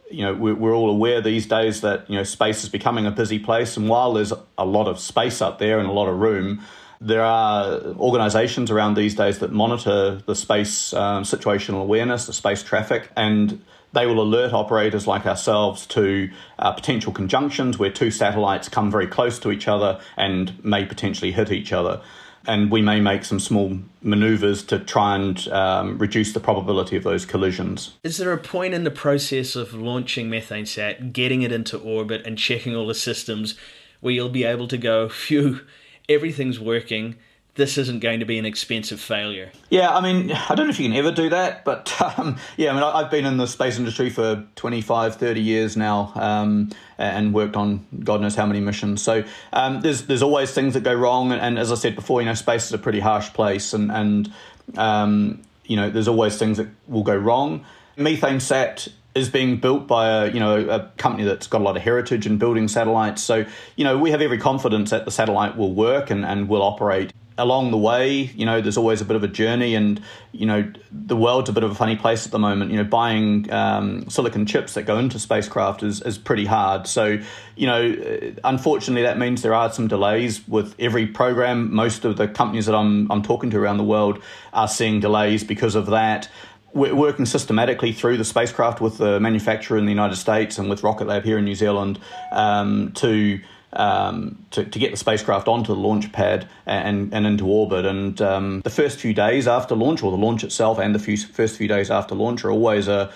you 0.09 0.23
know 0.25 0.35
we're, 0.35 0.73
all 0.73 0.91
aware 0.91 1.21
these 1.21 1.47
days 1.47 1.81
that 1.81 2.09
you 2.09 2.17
know 2.17 2.23
space 2.23 2.63
is 2.63 2.69
becoming 2.69 3.07
a 3.07 3.11
busy 3.11 3.41
place, 3.41 3.77
and 3.77 3.89
while 3.89 4.13
there's 4.13 4.33
a 4.57 4.65
lot 4.65 4.87
of 4.87 5.01
space 5.01 5.43
up 5.43 5.59
there 5.59 5.81
and 5.81 5.89
a 5.89 5.93
lot 5.93 6.09
of 6.09 6.17
room, 6.21 6.63
there 7.01 7.25
are 7.25 7.81
organizations 7.99 8.71
around 8.71 8.95
these 8.95 9.17
days 9.17 9.41
that 9.41 9.51
monitor 9.51 10.23
the 10.27 10.37
space 10.37 10.95
um, 10.95 11.25
situational 11.25 11.83
awareness, 11.83 12.27
the 12.27 12.33
space 12.33 12.63
traffic, 12.63 13.11
and 13.17 13.61
they 13.93 14.07
will 14.07 14.21
alert 14.21 14.53
operators 14.53 15.07
like 15.07 15.27
ourselves 15.27 15.87
to 15.87 16.31
uh, 16.59 16.73
potential 16.73 17.13
conjunctions 17.13 17.79
where 17.79 17.91
two 17.91 18.11
satellites 18.11 18.69
come 18.69 18.91
very 18.91 19.07
close 19.07 19.39
to 19.41 19.51
each 19.51 19.69
other 19.69 20.01
and 20.17 20.63
may 20.65 20.85
potentially 20.85 21.33
hit 21.33 21.51
each 21.51 21.73
other. 21.73 22.01
And 22.45 22.73
we 22.73 22.83
may 22.83 23.01
make 23.01 23.25
some 23.25 23.39
small 23.39 23.79
maneuvers 24.03 24.65
to 24.65 24.81
try 24.81 25.15
and 25.15 25.47
um, 25.49 25.99
reduce 25.99 26.33
the 26.33 26.41
probability 26.41 26.97
of 26.97 27.05
those 27.05 27.25
collisions. 27.25 27.95
Is 28.03 28.17
there 28.17 28.33
a 28.33 28.39
point 28.39 28.75
in 28.75 28.83
the 28.83 28.91
process 28.91 29.55
of 29.55 29.75
launching 29.75 30.29
MethaneSat, 30.29 31.13
getting 31.13 31.43
it 31.43 31.53
into 31.53 31.79
orbit, 31.79 32.27
and 32.27 32.37
checking 32.37 32.75
all 32.75 32.89
the 32.89 32.97
systems 32.97 33.57
where 34.01 34.13
you'll 34.13 34.29
be 34.29 34.43
able 34.43 34.67
to 34.69 34.77
go, 34.77 35.09
phew, 35.09 35.61
everything's 36.09 36.59
working? 36.59 37.17
This 37.55 37.77
isn't 37.77 38.01
going 38.01 38.21
to 38.21 38.27
be 38.27 38.39
an 38.39 38.47
expensive 38.47 38.99
failure. 38.99 39.53
Yeah, 39.69 39.95
I 39.95 40.01
mean, 40.01 40.33
I 40.33 40.55
don't 40.55 40.67
know 40.67 40.71
if 40.71 40.81
you 40.81 40.89
can 40.89 40.97
ever 40.97 41.13
do 41.13 41.29
that, 41.31 41.65
but 41.65 41.93
um, 42.19 42.39
yeah, 42.57 42.71
I 42.71 42.75
mean, 42.75 42.83
I've 42.83 43.11
been 43.11 43.27
in 43.27 43.37
the 43.37 43.47
space 43.47 43.79
industry 43.79 44.09
for 44.09 44.45
25, 44.57 45.17
30 45.17 45.41
years 45.41 45.77
now 45.77 46.13
um, 46.17 46.71
and 46.97 47.35
worked 47.35 47.57
on 47.57 47.87
God 48.03 48.23
knows 48.23 48.35
how 48.35 48.47
many 48.47 48.61
missions. 48.61 49.03
So 49.03 49.25
um, 49.53 49.83
there's 49.83 50.07
there's 50.07 50.23
always 50.23 50.53
things 50.53 50.75
that 50.75 50.83
go 50.83 50.95
wrong. 50.95 51.33
And, 51.33 51.41
and, 51.41 51.59
as 51.59 51.71
I 51.71 51.75
said 51.75 51.95
before, 51.95 52.23
you 52.23 52.27
know, 52.27 52.35
space 52.35 52.67
is 52.67 52.73
a 52.73 52.79
pretty 52.79 53.01
harsh 53.01 53.33
place 53.33 53.75
and, 53.75 53.93
and 53.93 54.33
um, 54.77 55.43
you 55.65 55.77
know, 55.77 55.91
there's 55.91 56.09
always 56.09 56.39
things 56.39 56.57
that 56.57 56.69
will 56.89 57.03
go 57.03 57.17
wrong. 57.17 57.65
MethaneSat 57.97 58.89
is 59.15 59.29
being 59.29 59.59
built 59.59 59.87
by 59.87 60.09
a 60.09 60.33
you 60.33 60.41
know 60.41 60.69
a 60.69 60.91
company 60.97 61.25
that's 61.25 61.47
got 61.47 61.61
a 61.61 61.65
lot 61.65 61.77
of 61.77 61.83
heritage 61.83 62.27
in 62.27 62.39
building 62.39 62.67
satellites. 62.67 63.23
So 63.23 63.45
you 63.77 63.85
know 63.85 63.99
we 63.99 64.11
have 64.11 64.23
every 64.23 64.39
confidence 64.39 64.89
that 64.91 65.05
the 65.05 65.11
satellite 65.11 65.57
will 65.57 65.75
work 65.75 66.09
and, 66.09 66.25
and 66.25 66.49
will 66.49 66.63
operate 66.63 67.13
along 67.43 67.73
the 67.73 67.77
way, 67.77 68.31
you 68.37 68.47
know, 68.47 68.61
there's 68.61 68.77
always 68.77 69.01
a 69.01 69.05
bit 69.05 69.17
of 69.17 69.25
a 69.25 69.29
journey, 69.29 69.75
and 69.75 70.01
you 70.31 70.47
know, 70.47 70.73
the 70.93 71.17
world's 71.17 71.51
a 71.51 71.53
bit 71.53 71.65
of 71.65 71.73
a 71.73 71.75
funny 71.75 71.97
place 71.97 72.25
at 72.25 72.31
the 72.31 72.39
moment. 72.39 72.71
You 72.71 72.77
know, 72.77 72.85
buying 72.85 73.53
um, 73.53 74.09
silicon 74.09 74.47
chips 74.47 74.75
that 74.75 74.85
go 74.85 74.97
into 74.99 75.19
spacecraft 75.19 75.83
is 75.83 76.01
is 76.03 76.19
pretty 76.19 76.45
hard. 76.45 76.87
So, 76.87 77.19
you 77.57 77.67
know, 77.67 78.33
unfortunately, 78.45 79.03
that 79.03 79.19
means 79.19 79.43
there 79.43 79.55
are 79.55 79.73
some 79.73 79.89
delays 79.89 80.47
with 80.47 80.77
every 80.79 81.07
program. 81.07 81.75
Most 81.75 82.05
of 82.05 82.17
the 82.17 82.29
companies 82.29 82.67
that 82.67 82.77
I'm 82.77 83.11
I'm 83.11 83.23
talking 83.23 83.51
to 83.51 83.59
around 83.59 83.79
the 83.79 83.85
world 83.85 84.23
are 84.53 84.69
seeing 84.69 85.01
delays 85.01 85.43
because 85.43 85.75
of 85.75 85.87
that. 85.87 86.31
We're 86.75 86.95
working 86.95 87.27
systematically 87.27 87.93
through 87.93 88.17
the 88.17 88.25
spacecraft 88.25 88.81
with 88.81 88.97
the 88.97 89.21
manufacturer 89.21 89.77
in 89.77 89.85
the 89.85 89.91
United 89.91 90.17
States 90.17 90.59
and 90.59 90.71
with 90.71 90.83
Rocket 90.83 91.07
Lab 91.07 91.23
here 91.23 91.37
in 91.37 91.45
New 91.45 91.55
Zealand 91.55 91.99
um, 92.31 92.93
to 92.93 93.41
um, 93.73 94.45
to, 94.51 94.65
to, 94.65 94.79
get 94.79 94.91
the 94.91 94.97
spacecraft 94.97 95.49
onto 95.49 95.75
the 95.75 95.81
launch 95.81 96.13
pad 96.13 96.49
and, 96.67 97.13
and 97.15 97.27
into 97.27 97.47
orbit. 97.47 97.87
And 97.87 98.21
um, 98.21 98.61
the 98.61 98.71
first 98.71 98.99
few 98.99 99.15
days 99.15 99.49
after 99.49 99.75
launch, 99.75 100.03
or 100.03 100.11
the 100.11 100.17
launch 100.17 100.45
itself, 100.45 100.79
and 100.79 100.95
the 100.95 100.99
few, 100.99 101.17
first 101.17 101.57
few 101.57 101.69
days 101.69 101.91
after 101.91 102.15
launch, 102.15 102.45
are 102.45 102.51
always 102.51 102.89
a 102.89 103.13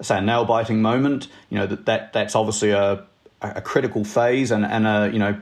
say 0.00 0.18
a 0.18 0.20
nail 0.20 0.44
biting 0.44 0.80
moment. 0.80 1.28
You 1.50 1.58
know 1.58 1.66
that, 1.66 1.86
that 1.86 2.12
that's 2.12 2.34
obviously 2.34 2.70
a, 2.70 3.04
a 3.42 3.60
critical 3.60 4.04
phase, 4.04 4.50
and 4.50 4.64
and 4.64 4.86
a 4.86 5.10
you 5.12 5.18
know 5.18 5.40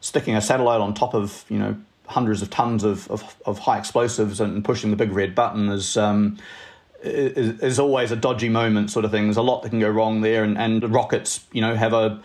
sticking 0.00 0.34
a 0.34 0.40
satellite 0.40 0.80
on 0.80 0.94
top 0.94 1.14
of 1.14 1.44
you 1.48 1.58
know 1.58 1.76
hundreds 2.06 2.40
of 2.40 2.48
tons 2.48 2.84
of, 2.84 3.10
of, 3.10 3.36
of 3.46 3.58
high 3.58 3.78
explosives 3.78 4.40
and 4.40 4.64
pushing 4.64 4.90
the 4.90 4.96
big 4.96 5.12
red 5.12 5.34
button 5.34 5.68
is. 5.68 5.96
Um, 5.96 6.38
is, 7.02 7.60
is 7.60 7.78
always 7.78 8.10
a 8.10 8.16
dodgy 8.16 8.48
moment, 8.48 8.90
sort 8.90 9.04
of 9.04 9.10
thing. 9.12 9.24
There's 9.24 9.36
a 9.36 9.42
lot 9.42 9.62
that 9.62 9.68
can 9.68 9.78
go 9.78 9.88
wrong 9.88 10.22
there, 10.22 10.42
and, 10.42 10.58
and 10.58 10.92
rockets, 10.92 11.44
you 11.52 11.60
know, 11.60 11.76
have 11.76 11.92
a 11.92 12.20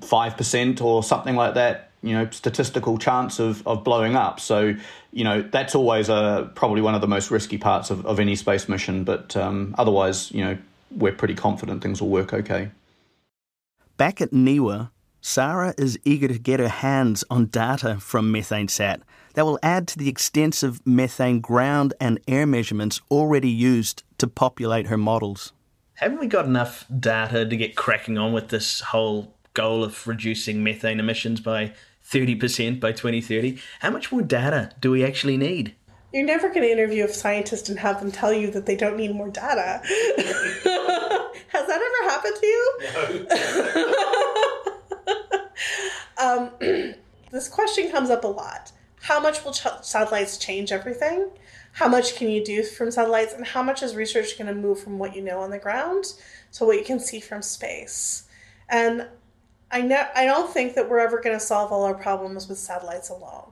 5% 0.00 0.80
or 0.80 1.02
something 1.02 1.36
like 1.36 1.54
that, 1.54 1.90
you 2.02 2.12
know, 2.12 2.28
statistical 2.30 2.98
chance 2.98 3.38
of, 3.38 3.66
of 3.66 3.84
blowing 3.84 4.14
up. 4.16 4.40
So, 4.40 4.74
you 5.12 5.24
know, 5.24 5.42
that's 5.42 5.74
always 5.74 6.08
a, 6.08 6.50
probably 6.54 6.80
one 6.80 6.94
of 6.94 7.00
the 7.00 7.08
most 7.08 7.30
risky 7.30 7.58
parts 7.58 7.90
of, 7.90 8.04
of 8.06 8.20
any 8.20 8.36
space 8.36 8.68
mission. 8.68 9.04
But 9.04 9.36
um, 9.36 9.74
otherwise, 9.78 10.30
you 10.32 10.44
know, 10.44 10.58
we're 10.90 11.12
pretty 11.12 11.34
confident 11.34 11.82
things 11.82 12.00
will 12.00 12.08
work 12.08 12.32
okay. 12.32 12.70
Back 13.96 14.20
at 14.20 14.30
NIWA, 14.30 14.90
Sarah 15.20 15.74
is 15.76 15.98
eager 16.04 16.28
to 16.28 16.38
get 16.38 16.60
her 16.60 16.68
hands 16.68 17.24
on 17.30 17.46
data 17.46 17.98
from 17.98 18.32
MethaneSat 18.32 19.00
that 19.34 19.44
will 19.44 19.58
add 19.62 19.88
to 19.88 19.98
the 19.98 20.08
extensive 20.08 20.80
methane 20.86 21.40
ground 21.40 21.94
and 22.00 22.20
air 22.28 22.46
measurements 22.46 23.00
already 23.10 23.50
used 23.50 24.02
to 24.18 24.26
populate 24.26 24.86
her 24.86 24.96
models. 24.96 25.52
Haven't 25.94 26.20
we 26.20 26.26
got 26.26 26.44
enough 26.44 26.84
data 27.00 27.44
to 27.44 27.56
get 27.56 27.74
cracking 27.74 28.18
on 28.18 28.32
with 28.32 28.48
this 28.48 28.80
whole 28.80 29.34
goal 29.56 29.82
of 29.82 30.06
reducing 30.06 30.62
methane 30.62 31.00
emissions 31.00 31.40
by 31.40 31.72
30% 32.08 32.78
by 32.78 32.92
2030? 32.92 33.58
How 33.80 33.90
much 33.90 34.12
more 34.12 34.22
data 34.22 34.70
do 34.80 34.92
we 34.92 35.04
actually 35.04 35.36
need? 35.36 35.74
You're 36.12 36.24
never 36.24 36.48
going 36.48 36.62
to 36.62 36.70
interview 36.70 37.04
a 37.04 37.08
scientist 37.08 37.68
and 37.68 37.78
have 37.80 37.98
them 38.00 38.12
tell 38.12 38.32
you 38.32 38.50
that 38.52 38.66
they 38.66 38.76
don't 38.76 38.96
need 38.96 39.12
more 39.14 39.28
data. 39.28 39.80
Has 41.48 41.66
that 41.66 41.80
ever 41.82 42.10
happened 42.10 42.36
to 42.40 42.46
you? 42.46 42.78
No. 46.18 46.52
um, 46.62 46.94
this 47.32 47.48
question 47.48 47.90
comes 47.90 48.10
up 48.10 48.22
a 48.24 48.28
lot. 48.28 48.70
How 49.02 49.20
much 49.20 49.44
will 49.44 49.52
ch- 49.52 49.66
satellites 49.82 50.38
change 50.38 50.72
everything? 50.72 51.30
How 51.72 51.88
much 51.88 52.16
can 52.16 52.30
you 52.30 52.44
do 52.44 52.62
from 52.62 52.90
satellites? 52.90 53.34
And 53.34 53.46
how 53.46 53.62
much 53.62 53.82
is 53.82 53.94
research 53.94 54.38
going 54.38 54.48
to 54.48 54.54
move 54.54 54.80
from 54.80 54.98
what 54.98 55.14
you 55.14 55.22
know 55.22 55.40
on 55.40 55.50
the 55.50 55.58
ground 55.58 56.14
to 56.54 56.64
what 56.64 56.78
you 56.78 56.84
can 56.84 57.00
see 57.00 57.20
from 57.20 57.42
space? 57.42 58.26
And 58.68 59.06
I, 59.70 59.82
know, 59.82 60.06
I 60.14 60.24
don't 60.24 60.52
think 60.52 60.74
that 60.74 60.88
we're 60.88 61.00
ever 61.00 61.20
going 61.20 61.36
to 61.36 61.44
solve 61.44 61.72
all 61.72 61.84
our 61.84 61.94
problems 61.94 62.48
with 62.48 62.58
satellites 62.58 63.08
alone. 63.08 63.50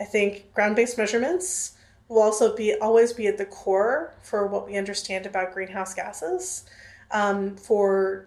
I 0.00 0.04
think 0.04 0.52
ground 0.54 0.76
based 0.76 0.98
measurements 0.98 1.72
will 2.08 2.20
also 2.20 2.56
be 2.56 2.74
always 2.74 3.12
be 3.12 3.26
at 3.26 3.38
the 3.38 3.44
core 3.44 4.14
for 4.22 4.46
what 4.46 4.66
we 4.66 4.76
understand 4.76 5.26
about 5.26 5.52
greenhouse 5.52 5.94
gases. 5.94 6.64
Um, 7.10 7.56
for 7.56 8.26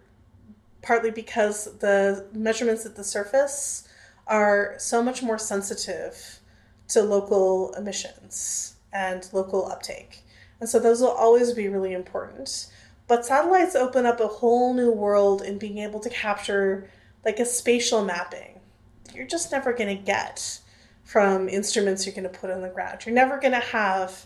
partly 0.86 1.10
because 1.10 1.66
the 1.80 2.28
measurements 2.34 2.86
at 2.86 2.96
the 2.96 3.04
surface 3.04 3.88
are 4.28 4.76
so 4.78 5.02
much 5.04 5.24
more 5.24 5.40
sensitive 5.40 6.40
to 6.88 7.02
local 7.02 7.74
emissions 7.74 8.76
and 8.94 9.28
local 9.34 9.66
uptake. 9.66 10.24
And 10.60 10.70
so 10.70 10.80
those 10.80 11.02
will 11.02 11.10
always 11.10 11.54
be 11.54 11.68
really 11.68 11.94
important. 11.94 12.68
But 13.08 13.26
satellites 13.26 13.76
open 13.76 14.06
up 14.06 14.20
a 14.20 14.28
whole 14.28 14.74
new 14.74 14.92
world 14.92 15.42
in 15.42 15.58
being 15.58 15.80
able 15.80 16.00
to 16.00 16.10
capture 16.10 16.90
like 17.26 17.40
a 17.40 17.46
spatial 17.46 18.06
mapping. 18.06 18.60
You're 19.14 19.28
just 19.28 19.52
never 19.52 19.74
going 19.74 19.98
to 19.98 20.02
get 20.02 20.60
from 21.04 21.50
instruments 21.50 22.06
you're 22.06 22.16
going 22.16 22.32
to 22.32 22.40
put 22.40 22.52
on 22.52 22.62
the 22.62 22.70
ground. 22.70 23.06
You're 23.06 23.16
never 23.16 23.40
going 23.40 23.54
to 23.54 23.60
have, 23.60 24.26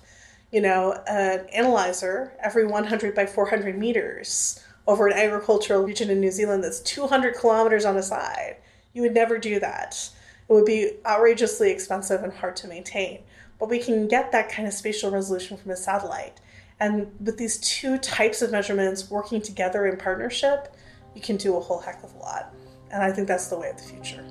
you 0.51 0.61
know, 0.61 0.93
an 1.07 1.47
analyzer 1.53 2.33
every 2.43 2.65
100 2.65 3.15
by 3.15 3.25
400 3.25 3.77
meters 3.77 4.63
over 4.87 5.07
an 5.07 5.13
agricultural 5.13 5.83
region 5.83 6.09
in 6.09 6.19
New 6.19 6.31
Zealand 6.31 6.63
that's 6.63 6.79
200 6.81 7.35
kilometers 7.35 7.85
on 7.85 7.97
a 7.97 8.03
side. 8.03 8.57
You 8.93 9.03
would 9.03 9.13
never 9.13 9.37
do 9.37 9.59
that. 9.59 10.09
It 10.49 10.53
would 10.53 10.65
be 10.65 10.93
outrageously 11.05 11.69
expensive 11.69 12.23
and 12.23 12.33
hard 12.33 12.55
to 12.57 12.67
maintain. 12.67 13.19
But 13.59 13.69
we 13.69 13.79
can 13.79 14.07
get 14.07 14.31
that 14.31 14.49
kind 14.49 14.67
of 14.67 14.73
spatial 14.73 15.11
resolution 15.11 15.57
from 15.57 15.71
a 15.71 15.75
satellite. 15.75 16.39
And 16.79 17.11
with 17.23 17.37
these 17.37 17.57
two 17.59 17.97
types 17.97 18.41
of 18.41 18.51
measurements 18.51 19.11
working 19.11 19.41
together 19.41 19.85
in 19.85 19.97
partnership, 19.97 20.73
you 21.13 21.21
can 21.21 21.35
do 21.37 21.57
a 21.57 21.59
whole 21.59 21.79
heck 21.79 22.01
of 22.03 22.13
a 22.15 22.17
lot. 22.17 22.53
And 22.91 23.03
I 23.03 23.11
think 23.11 23.27
that's 23.27 23.47
the 23.47 23.57
way 23.57 23.69
of 23.69 23.77
the 23.77 23.83
future. 23.83 24.23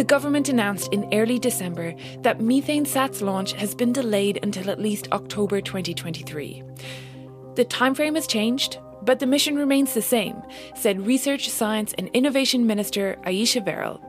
The 0.00 0.04
government 0.04 0.48
announced 0.48 0.92
in 0.92 1.12
early 1.12 1.38
December 1.38 1.94
that 2.22 2.38
MethaneSat's 2.38 3.20
launch 3.20 3.52
has 3.52 3.74
been 3.74 3.92
delayed 3.92 4.38
until 4.42 4.70
at 4.70 4.80
least 4.80 5.08
October 5.12 5.60
2023. 5.60 6.62
The 7.56 7.64
timeframe 7.66 8.14
has 8.14 8.26
changed, 8.26 8.78
but 9.02 9.18
the 9.18 9.26
mission 9.26 9.56
remains 9.56 9.92
the 9.92 10.00
same, 10.00 10.40
said 10.74 11.06
Research, 11.06 11.50
Science 11.50 11.92
and 11.98 12.08
Innovation 12.14 12.66
Minister 12.66 13.18
Ayesha 13.24 13.60
Verrall. 13.60 14.00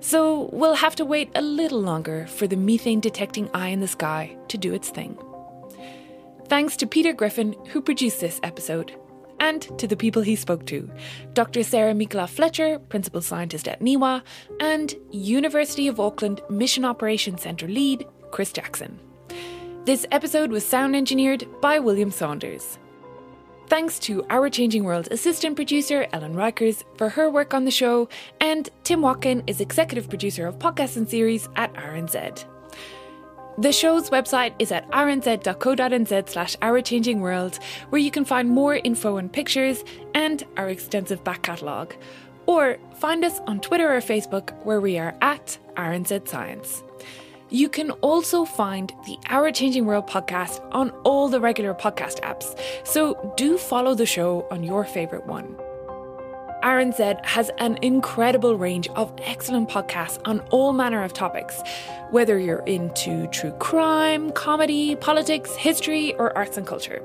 So 0.00 0.50
we'll 0.52 0.74
have 0.74 0.96
to 0.96 1.04
wait 1.06 1.30
a 1.34 1.40
little 1.40 1.80
longer 1.80 2.26
for 2.26 2.46
the 2.46 2.56
methane 2.56 3.00
detecting 3.00 3.48
eye 3.54 3.68
in 3.68 3.80
the 3.80 3.88
sky 3.88 4.36
to 4.48 4.58
do 4.58 4.74
its 4.74 4.90
thing. 4.90 5.16
Thanks 6.48 6.76
to 6.76 6.86
Peter 6.86 7.12
Griffin, 7.12 7.56
who 7.70 7.80
produced 7.80 8.20
this 8.20 8.38
episode 8.44 8.94
and 9.40 9.62
to 9.78 9.86
the 9.86 9.96
people 9.96 10.22
he 10.22 10.36
spoke 10.36 10.64
to 10.66 10.90
Dr. 11.34 11.62
Sarah 11.62 11.92
Mikaloff 11.92 12.30
Fletcher, 12.30 12.78
Principal 12.78 13.20
Scientist 13.20 13.68
at 13.68 13.80
NIWA, 13.80 14.22
and 14.60 14.94
University 15.10 15.88
of 15.88 16.00
Auckland 16.00 16.40
Mission 16.48 16.84
Operations 16.84 17.42
Centre 17.42 17.68
lead, 17.68 18.06
Chris 18.30 18.52
Jackson. 18.52 18.98
This 19.84 20.06
episode 20.10 20.50
was 20.50 20.64
sound 20.64 20.96
engineered 20.96 21.46
by 21.60 21.78
William 21.78 22.10
Saunders. 22.10 22.78
Thanks 23.68 23.98
to 24.00 24.24
Our 24.30 24.48
Changing 24.48 24.84
World 24.84 25.08
assistant 25.10 25.56
producer 25.56 26.06
Ellen 26.12 26.34
Rykers 26.34 26.84
for 26.96 27.08
her 27.08 27.28
work 27.28 27.54
on 27.54 27.64
the 27.64 27.70
show, 27.70 28.08
and 28.40 28.70
Tim 28.84 29.02
Watkin 29.02 29.42
is 29.48 29.60
executive 29.60 30.08
producer 30.08 30.46
of 30.46 30.58
podcasts 30.58 30.96
and 30.96 31.08
series 31.08 31.48
at 31.56 31.74
RNZ. 31.74 32.55
The 33.58 33.72
show's 33.72 34.10
website 34.10 34.52
is 34.58 34.70
at 34.70 34.86
rnz.co.nz 34.90 36.28
slash 36.28 36.56
Our 36.60 36.82
Changing 36.82 37.22
World, 37.22 37.58
where 37.88 38.02
you 38.02 38.10
can 38.10 38.26
find 38.26 38.50
more 38.50 38.74
info 38.74 39.16
and 39.16 39.32
pictures 39.32 39.82
and 40.14 40.44
our 40.58 40.68
extensive 40.68 41.24
back 41.24 41.42
catalogue. 41.42 41.94
Or 42.44 42.76
find 42.96 43.24
us 43.24 43.40
on 43.46 43.60
Twitter 43.60 43.96
or 43.96 44.00
Facebook, 44.00 44.52
where 44.66 44.80
we 44.80 44.98
are 44.98 45.16
at 45.22 45.56
RNZ 45.74 46.28
Science. 46.28 46.82
You 47.48 47.70
can 47.70 47.92
also 48.02 48.44
find 48.44 48.92
the 49.06 49.16
Our 49.30 49.50
Changing 49.50 49.86
World 49.86 50.06
podcast 50.06 50.60
on 50.72 50.90
all 51.04 51.30
the 51.30 51.40
regular 51.40 51.72
podcast 51.72 52.20
apps, 52.20 52.60
so 52.84 53.32
do 53.38 53.56
follow 53.56 53.94
the 53.94 54.04
show 54.04 54.46
on 54.50 54.64
your 54.64 54.84
favourite 54.84 55.26
one. 55.26 55.56
RNZ 56.66 57.24
has 57.24 57.48
an 57.58 57.78
incredible 57.80 58.58
range 58.58 58.88
of 58.96 59.14
excellent 59.22 59.68
podcasts 59.68 60.20
on 60.24 60.40
all 60.50 60.72
manner 60.72 61.04
of 61.04 61.12
topics, 61.12 61.62
whether 62.10 62.40
you're 62.40 62.64
into 62.66 63.28
true 63.28 63.52
crime, 63.60 64.32
comedy, 64.32 64.96
politics, 64.96 65.54
history, 65.54 66.12
or 66.16 66.36
arts 66.36 66.56
and 66.56 66.66
culture. 66.66 67.00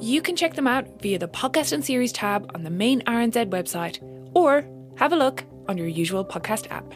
You 0.00 0.22
can 0.22 0.36
check 0.36 0.54
them 0.54 0.66
out 0.66 1.02
via 1.02 1.18
the 1.18 1.28
podcast 1.28 1.74
and 1.74 1.84
series 1.84 2.12
tab 2.12 2.50
on 2.54 2.62
the 2.62 2.70
main 2.70 3.02
RNZ 3.02 3.50
website, 3.50 3.98
or 4.34 4.64
have 4.96 5.12
a 5.12 5.16
look 5.16 5.44
on 5.68 5.76
your 5.76 5.86
usual 5.86 6.24
podcast 6.24 6.70
app. 6.70 6.94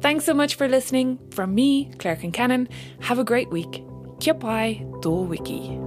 Thanks 0.00 0.24
so 0.24 0.32
much 0.32 0.54
for 0.54 0.66
listening. 0.66 1.18
From 1.30 1.54
me, 1.54 1.92
Claire 1.98 2.16
Concannon, 2.16 2.68
have 3.00 3.18
a 3.18 3.24
great 3.24 3.50
week. 3.50 3.84
Kia 4.18 4.32
pai, 4.32 4.86
do 5.02 5.10
wiki. 5.10 5.78